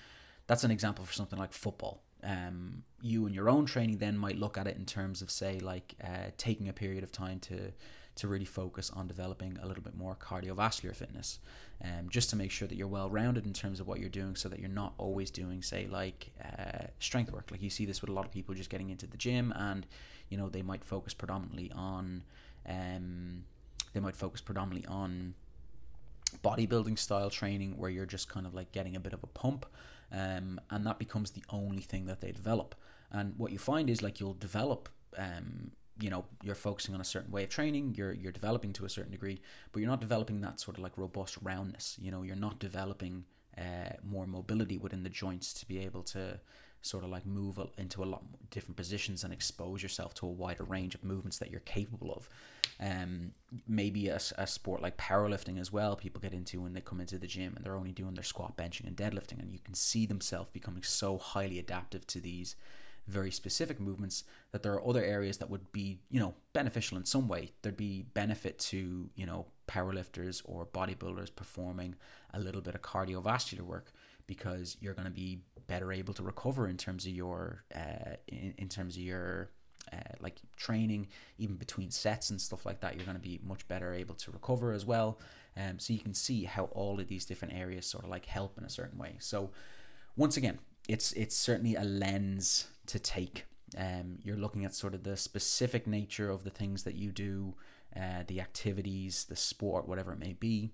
that's 0.45 0.63
an 0.63 0.71
example 0.71 1.03
for 1.03 1.13
something 1.13 1.39
like 1.39 1.51
football. 1.51 2.03
Um, 2.23 2.83
you 3.01 3.25
and 3.25 3.35
your 3.35 3.49
own 3.49 3.65
training 3.65 3.97
then 3.97 4.17
might 4.17 4.37
look 4.37 4.57
at 4.57 4.67
it 4.67 4.75
in 4.77 4.85
terms 4.85 5.21
of 5.21 5.29
say 5.29 5.59
like 5.59 5.95
uh, 6.03 6.31
taking 6.37 6.69
a 6.69 6.73
period 6.73 7.03
of 7.03 7.11
time 7.11 7.39
to 7.41 7.71
to 8.17 8.27
really 8.27 8.45
focus 8.45 8.89
on 8.93 9.07
developing 9.07 9.57
a 9.61 9.67
little 9.67 9.83
bit 9.83 9.95
more 9.95 10.15
cardiovascular 10.15 10.95
fitness, 10.95 11.39
um, 11.83 12.09
just 12.09 12.29
to 12.31 12.35
make 12.35 12.51
sure 12.51 12.67
that 12.67 12.75
you're 12.75 12.87
well 12.87 13.09
rounded 13.09 13.45
in 13.45 13.53
terms 13.53 13.79
of 13.79 13.87
what 13.87 13.99
you're 13.99 14.09
doing, 14.09 14.35
so 14.35 14.49
that 14.49 14.59
you're 14.59 14.69
not 14.69 14.93
always 14.97 15.31
doing, 15.31 15.61
say, 15.61 15.87
like 15.87 16.31
uh, 16.43 16.87
strength 16.99 17.31
work. 17.31 17.49
Like 17.51 17.61
you 17.61 17.69
see 17.69 17.85
this 17.85 18.01
with 18.01 18.09
a 18.09 18.13
lot 18.13 18.25
of 18.25 18.31
people 18.31 18.53
just 18.55 18.69
getting 18.69 18.89
into 18.89 19.07
the 19.07 19.17
gym, 19.17 19.53
and 19.55 19.85
you 20.29 20.37
know 20.37 20.49
they 20.49 20.61
might 20.61 20.83
focus 20.83 21.13
predominantly 21.13 21.71
on, 21.73 22.23
um, 22.67 23.43
they 23.93 23.99
might 23.99 24.15
focus 24.15 24.41
predominantly 24.41 24.87
on 24.87 25.33
bodybuilding 26.43 26.99
style 26.99 27.29
training 27.29 27.77
where 27.77 27.89
you're 27.89 28.05
just 28.05 28.27
kind 28.27 28.45
of 28.45 28.53
like 28.53 28.71
getting 28.71 28.95
a 28.95 28.99
bit 28.99 29.13
of 29.13 29.23
a 29.23 29.27
pump 29.27 29.65
um, 30.11 30.59
and 30.69 30.85
that 30.85 30.99
becomes 30.99 31.31
the 31.31 31.43
only 31.49 31.81
thing 31.81 32.05
that 32.05 32.19
they 32.19 32.31
develop 32.31 32.75
and 33.11 33.33
what 33.37 33.51
you 33.51 33.57
find 33.57 33.89
is 33.89 34.01
like 34.01 34.19
you'll 34.19 34.33
develop 34.33 34.89
um, 35.17 35.71
you 35.99 36.09
know 36.09 36.25
you're 36.43 36.55
focusing 36.55 36.93
on 36.93 37.01
a 37.01 37.05
certain 37.05 37.31
way 37.31 37.43
of 37.43 37.49
training 37.49 37.93
you're 37.97 38.13
you're 38.13 38.31
developing 38.31 38.71
to 38.73 38.85
a 38.85 38.89
certain 38.89 39.11
degree 39.11 39.39
but 39.71 39.79
you're 39.79 39.89
not 39.89 40.01
developing 40.01 40.41
that 40.41 40.59
sort 40.59 40.77
of 40.77 40.83
like 40.83 40.97
robust 40.97 41.37
roundness 41.41 41.97
you 41.99 42.11
know 42.11 42.21
you're 42.21 42.35
not 42.35 42.59
developing 42.59 43.23
uh, 43.57 43.89
more 44.03 44.27
mobility 44.27 44.77
within 44.77 45.03
the 45.03 45.09
joints 45.09 45.53
to 45.53 45.65
be 45.67 45.79
able 45.79 46.03
to 46.03 46.39
sort 46.81 47.03
of 47.03 47.09
like 47.09 47.25
move 47.25 47.59
into 47.77 48.03
a 48.03 48.05
lot 48.05 48.23
different 48.51 48.77
positions 48.77 49.23
and 49.23 49.33
expose 49.33 49.81
yourself 49.81 50.13
to 50.13 50.25
a 50.25 50.29
wider 50.29 50.63
range 50.63 50.95
of 50.95 51.03
movements 51.03 51.37
that 51.39 51.51
you're 51.51 51.59
capable 51.61 52.11
of. 52.13 52.29
Um, 52.79 53.31
maybe 53.67 54.07
a, 54.09 54.19
a 54.37 54.45
sport 54.45 54.83
like 54.83 54.97
powerlifting 54.97 55.59
as 55.59 55.73
well 55.73 55.95
people 55.95 56.21
get 56.21 56.33
into 56.33 56.61
when 56.61 56.73
they 56.73 56.81
come 56.81 57.01
into 57.01 57.17
the 57.17 57.25
gym 57.25 57.53
and 57.55 57.65
they're 57.65 57.75
only 57.75 57.91
doing 57.91 58.13
their 58.13 58.23
squat 58.23 58.55
benching 58.55 58.85
and 58.85 58.95
deadlifting 58.95 59.39
and 59.39 59.51
you 59.51 59.57
can 59.57 59.73
see 59.73 60.05
themselves 60.05 60.51
becoming 60.53 60.83
so 60.83 61.17
highly 61.17 61.57
adaptive 61.57 62.05
to 62.05 62.19
these 62.19 62.55
very 63.07 63.31
specific 63.31 63.79
movements 63.79 64.23
that 64.51 64.63
there 64.63 64.73
are 64.73 64.87
other 64.87 65.03
areas 65.03 65.37
that 65.37 65.49
would 65.49 65.71
be 65.71 65.99
you 66.09 66.19
know 66.19 66.33
beneficial 66.53 66.97
in 66.97 67.05
some 67.05 67.27
way. 67.27 67.51
There'd 67.61 67.77
be 67.77 68.03
benefit 68.13 68.59
to 68.59 69.09
you 69.15 69.25
know 69.25 69.47
powerlifters 69.67 70.41
or 70.45 70.65
bodybuilders 70.65 71.35
performing 71.35 71.95
a 72.33 72.39
little 72.39 72.61
bit 72.61 72.75
of 72.75 72.81
cardiovascular 72.81 73.61
work 73.61 73.91
because 74.27 74.77
you're 74.79 74.93
going 74.93 75.07
to 75.07 75.11
be 75.11 75.39
better 75.67 75.91
able 75.91 76.13
to 76.13 76.23
recover 76.23 76.67
in 76.67 76.77
terms 76.77 77.05
of 77.05 77.11
your 77.11 77.63
uh, 77.75 78.15
in, 78.27 78.53
in 78.57 78.69
terms 78.69 78.95
of 78.95 79.01
your 79.01 79.49
uh, 79.93 79.97
like 80.19 80.41
training 80.57 81.07
even 81.37 81.55
between 81.55 81.89
sets 81.89 82.29
and 82.29 82.41
stuff 82.41 82.65
like 82.65 82.81
that 82.81 82.95
you're 82.95 83.05
going 83.05 83.15
to 83.15 83.23
be 83.23 83.39
much 83.45 83.65
better 83.69 83.93
able 83.93 84.15
to 84.15 84.31
recover 84.31 84.73
as 84.73 84.85
well. 84.85 85.19
Um, 85.55 85.79
so 85.79 85.93
you 85.93 85.99
can 85.99 86.13
see 86.13 86.43
how 86.43 86.65
all 86.65 86.99
of 86.99 87.07
these 87.07 87.25
different 87.25 87.53
areas 87.53 87.85
sort 87.85 88.03
of 88.03 88.09
like 88.09 88.25
help 88.25 88.57
in 88.57 88.63
a 88.63 88.69
certain 88.69 88.99
way. 88.99 89.15
So 89.19 89.49
once 90.15 90.35
again 90.35 90.59
it's 90.87 91.11
it's 91.13 91.35
certainly 91.35 91.75
a 91.75 91.83
lens 91.83 92.67
to 92.87 92.99
take. 92.99 93.45
Um, 93.77 94.19
you're 94.23 94.37
looking 94.37 94.65
at 94.65 94.73
sort 94.73 94.93
of 94.93 95.03
the 95.03 95.17
specific 95.17 95.87
nature 95.87 96.29
of 96.29 96.43
the 96.43 96.49
things 96.49 96.83
that 96.83 96.95
you 96.95 97.11
do, 97.11 97.55
uh, 97.95 98.23
the 98.27 98.39
activities, 98.39 99.25
the 99.25 99.35
sport, 99.35 99.87
whatever 99.87 100.13
it 100.13 100.19
may 100.19 100.33
be, 100.33 100.71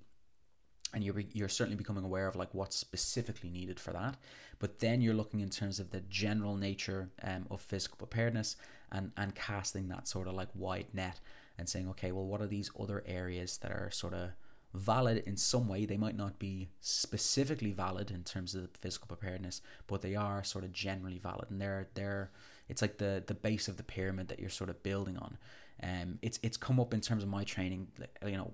and 0.93 1.03
you're 1.03 1.19
you're 1.33 1.49
certainly 1.49 1.75
becoming 1.77 2.03
aware 2.03 2.27
of 2.27 2.35
like 2.35 2.53
what's 2.53 2.75
specifically 2.75 3.49
needed 3.49 3.79
for 3.79 3.91
that. 3.91 4.17
But 4.59 4.79
then 4.79 5.01
you're 5.01 5.15
looking 5.15 5.39
in 5.39 5.49
terms 5.49 5.79
of 5.79 5.89
the 5.89 6.01
general 6.01 6.55
nature 6.55 7.09
um, 7.23 7.47
of 7.49 7.61
physical 7.61 7.97
preparedness 7.97 8.55
and 8.91 9.11
and 9.17 9.33
casting 9.35 9.87
that 9.89 10.07
sort 10.07 10.27
of 10.27 10.35
like 10.35 10.49
wide 10.53 10.87
net 10.93 11.19
and 11.57 11.67
saying, 11.67 11.89
okay, 11.89 12.11
well, 12.11 12.25
what 12.25 12.41
are 12.41 12.47
these 12.47 12.71
other 12.79 13.03
areas 13.05 13.57
that 13.57 13.71
are 13.71 13.89
sort 13.91 14.13
of 14.13 14.31
valid 14.73 15.23
in 15.25 15.37
some 15.37 15.67
way. 15.67 15.85
They 15.85 15.97
might 15.97 16.17
not 16.17 16.39
be 16.39 16.69
specifically 16.81 17.71
valid 17.71 18.11
in 18.11 18.23
terms 18.23 18.55
of 18.55 18.73
the 18.73 18.79
physical 18.79 19.07
preparedness, 19.07 19.61
but 19.87 20.01
they 20.01 20.15
are 20.15 20.43
sort 20.43 20.63
of 20.63 20.71
generally 20.71 21.19
valid, 21.19 21.49
and 21.49 21.61
they're 21.61 21.87
they're 21.93 22.31
it's 22.69 22.81
like 22.81 22.97
the 22.97 23.23
the 23.25 23.33
base 23.33 23.67
of 23.67 23.77
the 23.77 23.83
pyramid 23.83 24.27
that 24.29 24.39
you're 24.39 24.49
sort 24.49 24.69
of 24.69 24.81
building 24.83 25.17
on. 25.17 25.37
Um, 25.81 26.19
it's 26.21 26.39
it's 26.43 26.57
come 26.57 26.79
up 26.79 26.93
in 26.93 27.01
terms 27.01 27.23
of 27.23 27.29
my 27.29 27.43
training. 27.43 27.87
You 28.25 28.37
know, 28.37 28.53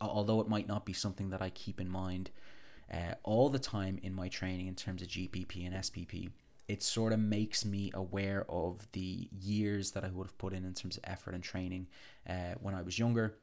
although 0.00 0.40
it 0.40 0.48
might 0.48 0.68
not 0.68 0.84
be 0.84 0.92
something 0.92 1.30
that 1.30 1.42
I 1.42 1.50
keep 1.50 1.80
in 1.80 1.88
mind 1.88 2.30
uh, 2.92 3.14
all 3.22 3.48
the 3.48 3.58
time 3.58 3.98
in 4.02 4.14
my 4.14 4.28
training 4.28 4.66
in 4.66 4.74
terms 4.74 5.02
of 5.02 5.08
GPP 5.08 5.66
and 5.66 5.74
SPP. 5.76 6.30
It 6.66 6.82
sort 6.82 7.12
of 7.12 7.18
makes 7.18 7.64
me 7.64 7.90
aware 7.92 8.46
of 8.48 8.88
the 8.92 9.28
years 9.30 9.90
that 9.92 10.04
I 10.04 10.08
would 10.08 10.26
have 10.26 10.38
put 10.38 10.54
in 10.54 10.64
in 10.64 10.72
terms 10.72 10.96
of 10.96 11.04
effort 11.04 11.34
and 11.34 11.44
training 11.44 11.88
uh, 12.28 12.54
when 12.60 12.74
I 12.74 12.80
was 12.80 12.98
younger, 12.98 13.36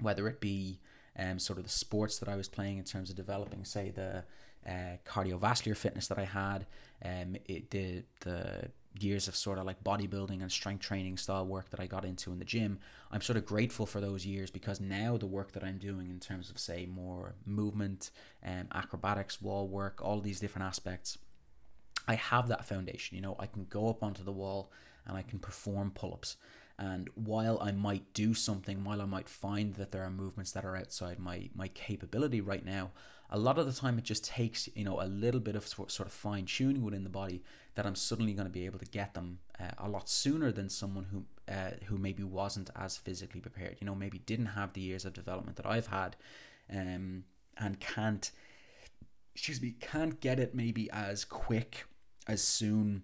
whether 0.00 0.26
it 0.26 0.40
be 0.40 0.80
um, 1.18 1.38
sort 1.38 1.58
of 1.58 1.64
the 1.64 1.70
sports 1.70 2.18
that 2.18 2.28
I 2.28 2.36
was 2.36 2.48
playing 2.48 2.78
in 2.78 2.84
terms 2.84 3.10
of 3.10 3.16
developing, 3.16 3.64
say 3.64 3.90
the 3.90 4.24
uh, 4.66 4.96
cardiovascular 5.06 5.76
fitness 5.76 6.08
that 6.08 6.18
I 6.18 6.24
had, 6.24 6.66
um, 7.04 7.36
it, 7.46 7.70
the 7.70 8.02
the 8.20 8.70
years 8.98 9.28
of 9.28 9.36
sort 9.36 9.58
of 9.58 9.64
like 9.64 9.82
bodybuilding 9.84 10.40
and 10.40 10.50
strength 10.50 10.80
training 10.80 11.16
style 11.18 11.46
work 11.46 11.70
that 11.70 11.80
I 11.80 11.86
got 11.86 12.04
into 12.04 12.32
in 12.32 12.38
the 12.38 12.44
gym. 12.44 12.78
I'm 13.10 13.20
sort 13.20 13.36
of 13.36 13.44
grateful 13.44 13.86
for 13.86 14.00
those 14.00 14.24
years 14.24 14.50
because 14.50 14.80
now 14.80 15.16
the 15.16 15.26
work 15.26 15.52
that 15.52 15.62
I'm 15.62 15.78
doing 15.78 16.08
in 16.08 16.18
terms 16.18 16.50
of 16.50 16.58
say 16.58 16.86
more 16.86 17.34
movement, 17.44 18.10
um, 18.44 18.68
acrobatics, 18.74 19.42
wall 19.42 19.68
work, 19.68 20.00
all 20.02 20.20
these 20.20 20.40
different 20.40 20.66
aspects. 20.66 21.18
I 22.08 22.14
have 22.14 22.48
that 22.48 22.66
foundation, 22.66 23.16
you 23.16 23.22
know, 23.22 23.36
I 23.38 23.46
can 23.46 23.66
go 23.68 23.88
up 23.88 24.02
onto 24.02 24.22
the 24.22 24.32
wall 24.32 24.70
and 25.06 25.16
I 25.16 25.22
can 25.22 25.38
perform 25.38 25.90
pull 25.90 26.14
ups 26.14 26.36
And 26.78 27.08
while 27.14 27.58
I 27.60 27.72
might 27.72 28.12
do 28.12 28.34
something, 28.34 28.84
while 28.84 29.00
I 29.00 29.06
might 29.06 29.28
find 29.28 29.74
that 29.74 29.92
there 29.92 30.04
are 30.04 30.10
movements 30.10 30.52
that 30.52 30.64
are 30.64 30.76
outside 30.76 31.18
my 31.18 31.48
my 31.54 31.68
capability 31.68 32.40
right 32.40 32.64
now, 32.64 32.90
a 33.30 33.38
lot 33.38 33.58
of 33.58 33.66
the 33.66 33.72
time 33.72 33.98
it 33.98 34.04
just 34.04 34.24
takes 34.24 34.68
you 34.74 34.84
know 34.84 35.00
a 35.00 35.06
little 35.06 35.40
bit 35.40 35.56
of 35.56 35.66
sort 35.66 36.00
of 36.00 36.12
fine 36.12 36.44
tuning 36.44 36.82
within 36.82 37.04
the 37.04 37.10
body 37.10 37.42
that 37.76 37.86
I'm 37.86 37.94
suddenly 37.94 38.34
going 38.34 38.46
to 38.46 38.52
be 38.52 38.66
able 38.66 38.78
to 38.78 38.86
get 38.86 39.14
them 39.14 39.38
uh, 39.58 39.70
a 39.78 39.88
lot 39.88 40.08
sooner 40.08 40.52
than 40.52 40.68
someone 40.68 41.06
who 41.10 41.24
uh, 41.52 41.70
who 41.86 41.96
maybe 41.96 42.22
wasn't 42.22 42.70
as 42.76 42.96
physically 42.98 43.40
prepared. 43.40 43.78
You 43.80 43.86
know, 43.86 43.94
maybe 43.94 44.18
didn't 44.18 44.46
have 44.46 44.74
the 44.74 44.82
years 44.82 45.06
of 45.06 45.14
development 45.14 45.56
that 45.56 45.66
I've 45.66 45.86
had, 45.86 46.16
um, 46.70 47.24
and 47.56 47.80
can't 47.80 48.30
excuse 49.34 49.62
me 49.62 49.76
can't 49.80 50.20
get 50.20 50.38
it 50.38 50.54
maybe 50.54 50.90
as 50.90 51.24
quick 51.24 51.84
as 52.26 52.42
soon 52.42 53.02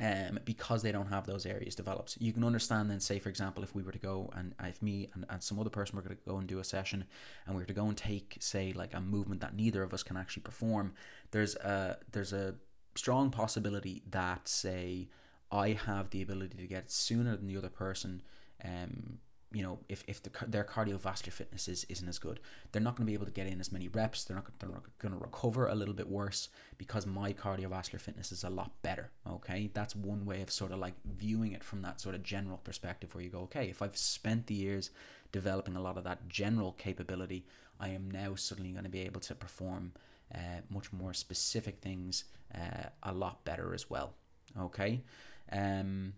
um, 0.00 0.38
because 0.44 0.82
they 0.82 0.92
don't 0.92 1.08
have 1.08 1.26
those 1.26 1.46
areas 1.46 1.74
developed. 1.74 2.16
You 2.20 2.32
can 2.32 2.44
understand 2.44 2.90
then, 2.90 3.00
say, 3.00 3.18
for 3.18 3.28
example, 3.28 3.62
if 3.62 3.74
we 3.74 3.82
were 3.82 3.92
to 3.92 3.98
go 3.98 4.30
and 4.34 4.54
if 4.64 4.80
me 4.82 5.08
and, 5.14 5.24
and 5.28 5.42
some 5.42 5.58
other 5.58 5.70
person 5.70 5.96
were 5.96 6.02
going 6.02 6.16
to 6.16 6.22
go 6.28 6.38
and 6.38 6.48
do 6.48 6.58
a 6.58 6.64
session 6.64 7.04
and 7.46 7.54
we 7.54 7.62
were 7.62 7.66
to 7.66 7.72
go 7.72 7.86
and 7.86 7.96
take, 7.96 8.36
say, 8.40 8.72
like 8.72 8.94
a 8.94 9.00
movement 9.00 9.40
that 9.40 9.54
neither 9.54 9.82
of 9.82 9.92
us 9.92 10.02
can 10.02 10.16
actually 10.16 10.42
perform, 10.42 10.94
there's 11.30 11.54
a, 11.56 11.98
there's 12.10 12.32
a 12.32 12.54
strong 12.94 13.30
possibility 13.30 14.02
that, 14.10 14.48
say, 14.48 15.08
I 15.50 15.70
have 15.70 16.10
the 16.10 16.22
ability 16.22 16.56
to 16.58 16.66
get 16.66 16.90
sooner 16.90 17.36
than 17.36 17.46
the 17.46 17.56
other 17.56 17.68
person 17.68 18.22
um, 18.64 19.18
you 19.52 19.62
know, 19.62 19.78
if, 19.88 20.04
if 20.06 20.22
the, 20.22 20.30
their 20.46 20.64
cardiovascular 20.64 21.32
fitness 21.32 21.68
is, 21.68 21.84
isn't 21.88 22.08
as 22.08 22.18
good, 22.18 22.40
they're 22.70 22.82
not 22.82 22.96
going 22.96 23.06
to 23.06 23.10
be 23.10 23.14
able 23.14 23.26
to 23.26 23.32
get 23.32 23.46
in 23.46 23.60
as 23.60 23.72
many 23.72 23.88
reps. 23.88 24.24
They're 24.24 24.36
not, 24.36 24.46
they're 24.58 24.70
not 24.70 24.84
going 24.98 25.14
to 25.14 25.20
recover 25.20 25.66
a 25.66 25.74
little 25.74 25.94
bit 25.94 26.08
worse 26.08 26.48
because 26.78 27.06
my 27.06 27.32
cardiovascular 27.32 28.00
fitness 28.00 28.32
is 28.32 28.44
a 28.44 28.50
lot 28.50 28.70
better. 28.82 29.10
Okay. 29.28 29.70
That's 29.72 29.94
one 29.94 30.24
way 30.24 30.42
of 30.42 30.50
sort 30.50 30.72
of 30.72 30.78
like 30.78 30.94
viewing 31.04 31.52
it 31.52 31.64
from 31.64 31.82
that 31.82 32.00
sort 32.00 32.14
of 32.14 32.22
general 32.22 32.58
perspective 32.58 33.14
where 33.14 33.24
you 33.24 33.30
go, 33.30 33.40
okay, 33.40 33.68
if 33.68 33.82
I've 33.82 33.96
spent 33.96 34.46
the 34.46 34.54
years 34.54 34.90
developing 35.32 35.76
a 35.76 35.82
lot 35.82 35.98
of 35.98 36.04
that 36.04 36.28
general 36.28 36.72
capability, 36.72 37.44
I 37.80 37.88
am 37.88 38.10
now 38.10 38.34
suddenly 38.34 38.70
going 38.70 38.84
to 38.84 38.90
be 38.90 39.00
able 39.00 39.20
to 39.20 39.34
perform 39.34 39.92
uh, 40.34 40.62
much 40.70 40.92
more 40.92 41.12
specific 41.12 41.80
things 41.80 42.24
uh, 42.54 42.88
a 43.02 43.12
lot 43.12 43.44
better 43.44 43.74
as 43.74 43.90
well. 43.90 44.14
Okay. 44.58 45.02
Um, 45.50 46.14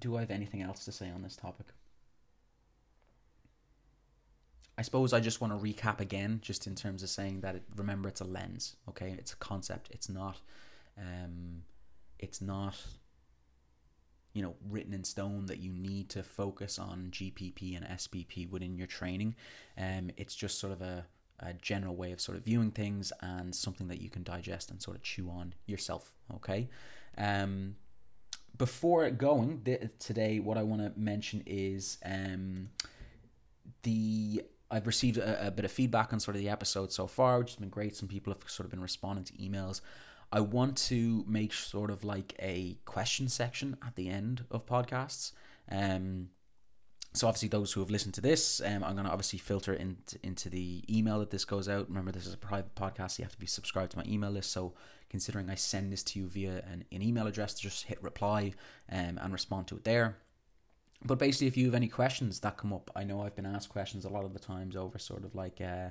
do 0.00 0.16
I 0.16 0.20
have 0.20 0.30
anything 0.30 0.62
else 0.62 0.84
to 0.86 0.92
say 0.92 1.10
on 1.10 1.22
this 1.22 1.36
topic? 1.36 1.66
I 4.80 4.82
suppose 4.82 5.12
I 5.12 5.20
just 5.20 5.42
want 5.42 5.52
to 5.52 5.58
recap 5.58 6.00
again, 6.00 6.40
just 6.42 6.66
in 6.66 6.74
terms 6.74 7.02
of 7.02 7.10
saying 7.10 7.42
that 7.42 7.56
it, 7.56 7.62
remember 7.76 8.08
it's 8.08 8.22
a 8.22 8.24
lens, 8.24 8.76
okay? 8.88 9.14
It's 9.18 9.34
a 9.34 9.36
concept. 9.36 9.90
It's 9.90 10.08
not, 10.08 10.38
um, 10.96 11.64
it's 12.18 12.40
not, 12.40 12.82
you 14.32 14.40
know, 14.40 14.54
written 14.70 14.94
in 14.94 15.04
stone 15.04 15.44
that 15.46 15.58
you 15.58 15.70
need 15.70 16.08
to 16.10 16.22
focus 16.22 16.78
on 16.78 17.08
GPP 17.10 17.76
and 17.76 17.84
SPP 17.98 18.48
within 18.50 18.74
your 18.74 18.86
training. 18.86 19.34
Um, 19.76 20.12
it's 20.16 20.34
just 20.34 20.58
sort 20.58 20.72
of 20.72 20.80
a, 20.80 21.04
a 21.40 21.52
general 21.52 21.94
way 21.94 22.12
of 22.12 22.20
sort 22.22 22.38
of 22.38 22.44
viewing 22.44 22.70
things 22.70 23.12
and 23.20 23.54
something 23.54 23.88
that 23.88 24.00
you 24.00 24.08
can 24.08 24.22
digest 24.22 24.70
and 24.70 24.80
sort 24.80 24.96
of 24.96 25.02
chew 25.02 25.28
on 25.28 25.52
yourself, 25.66 26.14
okay? 26.36 26.70
Um, 27.18 27.76
before 28.60 29.08
going 29.10 29.62
th- 29.64 29.88
today, 29.98 30.38
what 30.38 30.58
I 30.58 30.62
want 30.62 30.82
to 30.82 31.00
mention 31.00 31.42
is 31.46 31.96
um, 32.04 32.68
the 33.84 34.42
I've 34.70 34.86
received 34.86 35.16
a, 35.16 35.46
a, 35.46 35.50
bit 35.50 35.64
of 35.64 35.72
feedback 35.72 36.12
on 36.12 36.20
sort 36.20 36.36
of 36.36 36.42
the 36.42 36.50
episode 36.50 36.92
so 36.92 37.06
far, 37.06 37.38
which 37.38 37.52
has 37.52 37.56
been 37.56 37.70
great. 37.70 37.96
Some 37.96 38.06
people 38.06 38.34
have 38.34 38.42
sort 38.50 38.66
of 38.66 38.70
been 38.70 38.82
responding 38.82 39.24
to 39.24 39.32
emails. 39.32 39.80
I 40.30 40.40
want 40.40 40.76
to 40.88 41.24
make 41.26 41.54
sort 41.54 41.90
of 41.90 42.04
like 42.04 42.34
a 42.38 42.76
question 42.84 43.30
section 43.30 43.78
at 43.84 43.96
the 43.96 44.10
end 44.10 44.44
of 44.50 44.66
podcasts. 44.66 45.32
Um, 45.70 46.28
so 47.12 47.26
obviously 47.26 47.48
those 47.48 47.72
who 47.72 47.80
have 47.80 47.90
listened 47.90 48.14
to 48.14 48.20
this 48.20 48.60
um, 48.64 48.84
i'm 48.84 48.94
going 48.94 49.04
to 49.04 49.10
obviously 49.10 49.38
filter 49.38 49.74
into, 49.74 50.18
into 50.22 50.48
the 50.48 50.82
email 50.88 51.18
that 51.18 51.30
this 51.30 51.44
goes 51.44 51.68
out. 51.68 51.88
Remember 51.88 52.12
this 52.12 52.26
is 52.26 52.34
a 52.34 52.38
private 52.38 52.74
podcast 52.74 53.12
so 53.12 53.20
you 53.20 53.24
have 53.24 53.32
to 53.32 53.38
be 53.38 53.46
subscribed 53.46 53.92
to 53.92 53.98
my 53.98 54.04
email 54.06 54.30
list. 54.30 54.52
So 54.52 54.74
considering 55.08 55.50
i 55.50 55.54
send 55.54 55.92
this 55.92 56.02
to 56.04 56.20
you 56.20 56.26
via 56.26 56.62
an, 56.70 56.84
an 56.92 57.02
email 57.02 57.26
address 57.26 57.54
just 57.54 57.86
hit 57.86 58.02
reply 58.02 58.52
um, 58.90 59.18
and 59.20 59.32
respond 59.32 59.66
to 59.68 59.76
it 59.76 59.84
there. 59.84 60.16
But 61.04 61.18
basically 61.18 61.46
if 61.46 61.56
you 61.56 61.66
have 61.66 61.74
any 61.74 61.88
questions 61.88 62.40
that 62.40 62.58
come 62.58 62.72
up 62.72 62.90
i 62.94 63.04
know 63.04 63.22
i've 63.22 63.34
been 63.34 63.46
asked 63.46 63.70
questions 63.70 64.04
a 64.04 64.10
lot 64.10 64.24
of 64.24 64.34
the 64.34 64.38
times 64.38 64.76
over 64.76 64.98
sort 64.98 65.24
of 65.24 65.34
like 65.34 65.60
uh, 65.60 65.88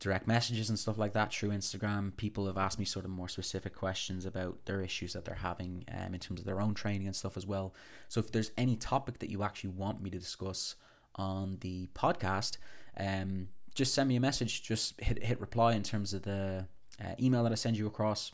direct 0.00 0.26
messages 0.26 0.68
and 0.70 0.78
stuff 0.78 0.98
like 0.98 1.12
that 1.12 1.32
through 1.32 1.50
Instagram. 1.50 2.16
People 2.16 2.46
have 2.46 2.56
asked 2.58 2.78
me 2.78 2.84
sort 2.84 3.04
of 3.04 3.10
more 3.10 3.28
specific 3.28 3.74
questions 3.74 4.24
about 4.24 4.64
their 4.64 4.80
issues 4.80 5.12
that 5.12 5.24
they're 5.24 5.34
having 5.36 5.84
um, 5.94 6.14
in 6.14 6.20
terms 6.20 6.40
of 6.40 6.46
their 6.46 6.60
own 6.60 6.74
training 6.74 7.06
and 7.06 7.14
stuff 7.14 7.36
as 7.36 7.46
well. 7.46 7.74
So 8.08 8.18
if 8.18 8.32
there's 8.32 8.50
any 8.56 8.76
topic 8.76 9.18
that 9.18 9.30
you 9.30 9.42
actually 9.42 9.70
want 9.70 10.02
me 10.02 10.10
to 10.10 10.18
discuss 10.18 10.74
on 11.14 11.58
the 11.60 11.88
podcast, 11.94 12.56
um, 12.96 13.48
just 13.74 13.94
send 13.94 14.08
me 14.08 14.16
a 14.16 14.20
message. 14.20 14.62
Just 14.62 15.00
hit 15.00 15.22
hit 15.22 15.40
reply 15.40 15.74
in 15.74 15.82
terms 15.82 16.12
of 16.14 16.22
the 16.22 16.66
uh, 17.00 17.14
email 17.20 17.42
that 17.44 17.52
I 17.52 17.56
send 17.56 17.76
you 17.76 17.86
across 17.86 18.32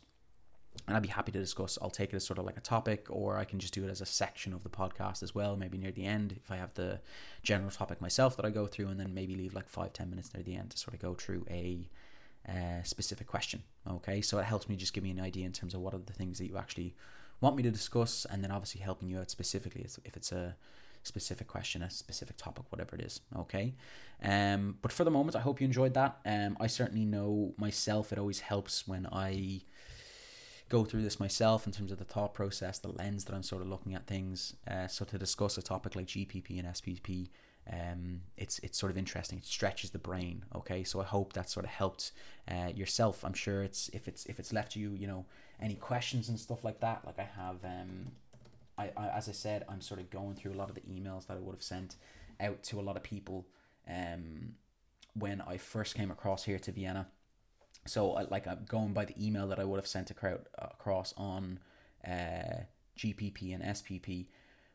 and 0.86 0.96
I'd 0.96 1.02
be 1.02 1.08
happy 1.08 1.32
to 1.32 1.38
discuss. 1.38 1.78
I'll 1.80 1.90
take 1.90 2.12
it 2.12 2.16
as 2.16 2.24
sort 2.24 2.38
of 2.38 2.44
like 2.44 2.56
a 2.56 2.60
topic, 2.60 3.06
or 3.10 3.36
I 3.36 3.44
can 3.44 3.58
just 3.58 3.74
do 3.74 3.84
it 3.84 3.90
as 3.90 4.00
a 4.00 4.06
section 4.06 4.52
of 4.52 4.62
the 4.62 4.68
podcast 4.68 5.22
as 5.22 5.34
well, 5.34 5.56
maybe 5.56 5.78
near 5.78 5.92
the 5.92 6.04
end 6.04 6.38
if 6.42 6.50
I 6.50 6.56
have 6.56 6.74
the 6.74 7.00
general 7.42 7.70
topic 7.70 8.00
myself 8.00 8.36
that 8.36 8.44
I 8.44 8.50
go 8.50 8.66
through, 8.66 8.88
and 8.88 8.98
then 9.00 9.14
maybe 9.14 9.34
leave 9.34 9.54
like 9.54 9.68
five 9.68 9.92
ten 9.92 10.10
minutes 10.10 10.32
near 10.34 10.42
the 10.42 10.56
end 10.56 10.70
to 10.70 10.78
sort 10.78 10.94
of 10.94 11.00
go 11.00 11.14
through 11.14 11.46
a 11.50 11.88
uh, 12.48 12.82
specific 12.82 13.26
question. 13.26 13.62
Okay, 13.88 14.20
so 14.20 14.38
it 14.38 14.44
helps 14.44 14.68
me 14.68 14.76
just 14.76 14.92
give 14.92 15.04
me 15.04 15.10
an 15.10 15.20
idea 15.20 15.46
in 15.46 15.52
terms 15.52 15.74
of 15.74 15.80
what 15.80 15.94
are 15.94 15.98
the 15.98 16.12
things 16.12 16.38
that 16.38 16.46
you 16.46 16.56
actually 16.56 16.94
want 17.40 17.56
me 17.56 17.62
to 17.62 17.70
discuss, 17.70 18.26
and 18.30 18.42
then 18.42 18.50
obviously 18.50 18.80
helping 18.80 19.08
you 19.08 19.18
out 19.18 19.30
specifically 19.30 19.86
if 20.04 20.16
it's 20.16 20.32
a 20.32 20.56
specific 21.02 21.46
question, 21.46 21.82
a 21.82 21.90
specific 21.90 22.36
topic, 22.36 22.64
whatever 22.70 22.96
it 22.96 23.02
is. 23.02 23.20
Okay. 23.36 23.74
Um, 24.22 24.78
but 24.82 24.92
for 24.92 25.04
the 25.04 25.10
moment, 25.10 25.36
I 25.36 25.40
hope 25.40 25.60
you 25.60 25.64
enjoyed 25.64 25.94
that. 25.94 26.18
Um, 26.26 26.56
I 26.60 26.66
certainly 26.66 27.04
know 27.04 27.54
myself, 27.58 28.12
it 28.12 28.18
always 28.18 28.40
helps 28.40 28.88
when 28.88 29.06
I 29.12 29.62
go 30.68 30.84
through 30.84 31.02
this 31.02 31.20
myself 31.20 31.66
in 31.66 31.72
terms 31.72 31.92
of 31.92 31.98
the 31.98 32.04
thought 32.04 32.34
process, 32.34 32.78
the 32.78 32.88
lens 32.88 33.24
that 33.24 33.34
I'm 33.34 33.42
sort 33.42 33.62
of 33.62 33.68
looking 33.68 33.94
at 33.94 34.06
things. 34.06 34.54
Uh, 34.68 34.88
so 34.88 35.04
to 35.04 35.18
discuss 35.18 35.56
a 35.56 35.62
topic 35.62 35.94
like 35.94 36.06
GPP 36.06 36.58
and 36.58 36.68
SPP, 36.68 37.28
um, 37.72 38.20
it's 38.36 38.58
it's 38.60 38.78
sort 38.78 38.90
of 38.90 38.98
interesting. 38.98 39.38
It 39.38 39.44
stretches 39.44 39.90
the 39.90 39.98
brain. 39.98 40.44
Okay, 40.54 40.84
so 40.84 41.00
I 41.00 41.04
hope 41.04 41.32
that 41.32 41.50
sort 41.50 41.64
of 41.64 41.70
helped 41.70 42.12
uh, 42.50 42.70
yourself. 42.74 43.24
I'm 43.24 43.34
sure 43.34 43.62
it's 43.62 43.88
if 43.92 44.08
it's 44.08 44.24
if 44.26 44.38
it's 44.38 44.52
left 44.52 44.76
you, 44.76 44.92
you 44.92 45.06
know, 45.06 45.26
any 45.60 45.74
questions 45.74 46.28
and 46.28 46.38
stuff 46.38 46.64
like 46.64 46.80
that. 46.80 47.02
Like 47.04 47.18
I 47.18 47.28
have, 47.36 47.64
um, 47.64 48.12
I, 48.78 48.90
I 48.96 49.08
as 49.08 49.28
I 49.28 49.32
said, 49.32 49.64
I'm 49.68 49.80
sort 49.80 50.00
of 50.00 50.10
going 50.10 50.34
through 50.34 50.52
a 50.52 50.58
lot 50.58 50.68
of 50.68 50.74
the 50.74 50.82
emails 50.82 51.26
that 51.26 51.36
I 51.36 51.40
would 51.40 51.54
have 51.54 51.62
sent 51.62 51.96
out 52.40 52.62
to 52.64 52.78
a 52.78 52.82
lot 52.82 52.96
of 52.96 53.02
people, 53.02 53.46
um, 53.88 54.54
when 55.14 55.40
I 55.40 55.56
first 55.56 55.94
came 55.94 56.10
across 56.10 56.44
here 56.44 56.58
to 56.58 56.72
Vienna 56.72 57.08
so 57.86 58.10
like 58.30 58.46
I'm 58.46 58.64
going 58.68 58.92
by 58.92 59.04
the 59.04 59.14
email 59.24 59.46
that 59.48 59.58
I 59.58 59.64
would 59.64 59.78
have 59.78 59.86
sent 59.86 60.10
across 60.10 61.14
on 61.16 61.58
uh, 62.06 62.64
GPP 62.98 63.54
and 63.54 63.62
SPP. 63.62 64.26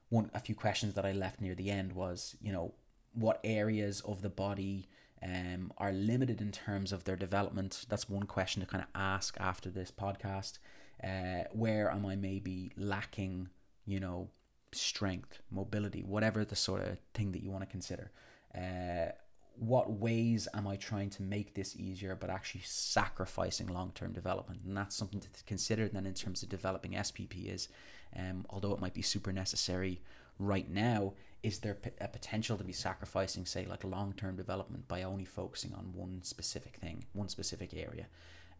One 0.09 0.29
a 0.33 0.39
few 0.39 0.55
questions 0.55 0.93
that 0.95 1.05
I 1.05 1.11
left 1.11 1.41
near 1.41 1.55
the 1.55 1.69
end 1.69 1.93
was 1.93 2.35
you 2.41 2.51
know 2.51 2.73
what 3.13 3.39
areas 3.43 4.01
of 4.01 4.21
the 4.21 4.29
body 4.29 4.87
um, 5.23 5.71
are 5.77 5.91
limited 5.91 6.41
in 6.41 6.51
terms 6.51 6.91
of 6.91 7.03
their 7.03 7.15
development. 7.15 7.85
That's 7.89 8.09
one 8.09 8.23
question 8.23 8.61
to 8.61 8.67
kind 8.67 8.83
of 8.83 8.89
ask 8.95 9.35
after 9.39 9.69
this 9.69 9.91
podcast. 9.91 10.59
Uh, 11.03 11.45
where 11.51 11.91
am 11.91 12.05
I 12.05 12.15
maybe 12.15 12.71
lacking, 12.77 13.49
you 13.85 13.99
know, 13.99 14.29
strength, 14.71 15.41
mobility, 15.49 16.03
whatever 16.03 16.45
the 16.45 16.55
sort 16.55 16.81
of 16.81 16.97
thing 17.13 17.31
that 17.31 17.43
you 17.43 17.51
want 17.51 17.63
to 17.63 17.69
consider. 17.69 18.11
Uh, 18.55 19.11
what 19.55 19.91
ways 19.91 20.47
am 20.53 20.67
I 20.67 20.75
trying 20.75 21.09
to 21.11 21.21
make 21.21 21.53
this 21.53 21.75
easier, 21.75 22.15
but 22.15 22.29
actually 22.29 22.61
sacrificing 22.63 23.67
long 23.67 23.91
term 23.93 24.13
development? 24.13 24.61
And 24.65 24.75
that's 24.75 24.95
something 24.95 25.19
to 25.19 25.27
consider 25.45 25.87
then 25.87 26.05
in 26.05 26.13
terms 26.13 26.43
of 26.43 26.49
developing 26.49 26.93
SPP 26.93 27.53
is, 27.53 27.67
um, 28.15 28.45
although 28.49 28.73
it 28.73 28.81
might 28.81 28.93
be 28.93 29.01
super 29.01 29.31
necessary 29.31 30.01
right 30.39 30.69
now, 30.69 31.13
is 31.43 31.59
there 31.59 31.77
a 31.99 32.07
potential 32.07 32.57
to 32.57 32.63
be 32.63 32.73
sacrificing, 32.73 33.45
say, 33.45 33.65
like 33.65 33.83
long 33.83 34.13
term 34.13 34.35
development 34.35 34.87
by 34.87 35.03
only 35.03 35.25
focusing 35.25 35.73
on 35.73 35.91
one 35.93 36.21
specific 36.23 36.77
thing, 36.77 37.05
one 37.13 37.29
specific 37.29 37.73
area? 37.73 38.07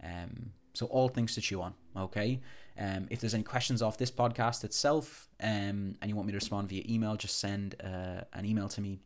Um, 0.03 0.51
so 0.73 0.87
all 0.87 1.09
things 1.09 1.35
to 1.35 1.41
chew 1.41 1.61
on. 1.61 1.73
Okay. 1.95 2.41
Um, 2.79 3.07
if 3.09 3.19
there's 3.19 3.33
any 3.33 3.43
questions 3.43 3.81
off 3.81 3.97
this 3.97 4.09
podcast 4.09 4.63
itself, 4.63 5.29
um, 5.41 5.95
and 6.01 6.05
you 6.05 6.15
want 6.15 6.27
me 6.27 6.31
to 6.31 6.37
respond 6.37 6.69
via 6.69 6.83
email, 6.87 7.15
just 7.15 7.39
send 7.39 7.75
uh, 7.83 8.21
an 8.33 8.45
email 8.45 8.67
to 8.69 8.81
me. 8.81 8.99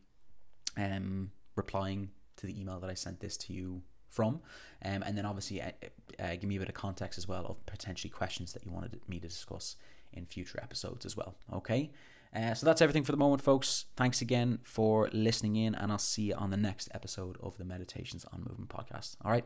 Um, 0.76 1.30
replying 1.56 2.10
to 2.36 2.46
the 2.46 2.58
email 2.60 2.78
that 2.80 2.90
I 2.90 2.94
sent 2.94 3.20
this 3.20 3.36
to 3.38 3.52
you 3.52 3.82
from. 4.08 4.40
Um, 4.84 5.02
and 5.02 5.16
then 5.16 5.26
obviously 5.26 5.60
uh, 5.60 5.70
uh, 6.18 6.32
give 6.32 6.44
me 6.44 6.56
a 6.56 6.58
bit 6.58 6.68
of 6.68 6.74
context 6.74 7.18
as 7.18 7.26
well 7.26 7.46
of 7.46 7.64
potentially 7.66 8.10
questions 8.10 8.52
that 8.52 8.64
you 8.64 8.70
wanted 8.70 9.00
me 9.08 9.18
to 9.18 9.28
discuss 9.28 9.76
in 10.12 10.26
future 10.26 10.58
episodes 10.62 11.04
as 11.04 11.16
well. 11.16 11.34
Okay. 11.52 11.90
Uh, 12.34 12.54
so 12.54 12.66
that's 12.66 12.82
everything 12.82 13.04
for 13.04 13.12
the 13.12 13.18
moment, 13.18 13.40
folks. 13.40 13.86
Thanks 13.96 14.20
again 14.20 14.58
for 14.62 15.08
listening 15.12 15.56
in, 15.56 15.74
and 15.74 15.90
I'll 15.90 15.98
see 15.98 16.22
you 16.22 16.34
on 16.34 16.50
the 16.50 16.56
next 16.56 16.88
episode 16.92 17.38
of 17.42 17.56
the 17.56 17.64
Meditations 17.64 18.26
on 18.32 18.40
Movement 18.40 18.68
podcast. 18.68 19.16
All 19.24 19.30
right. 19.30 19.44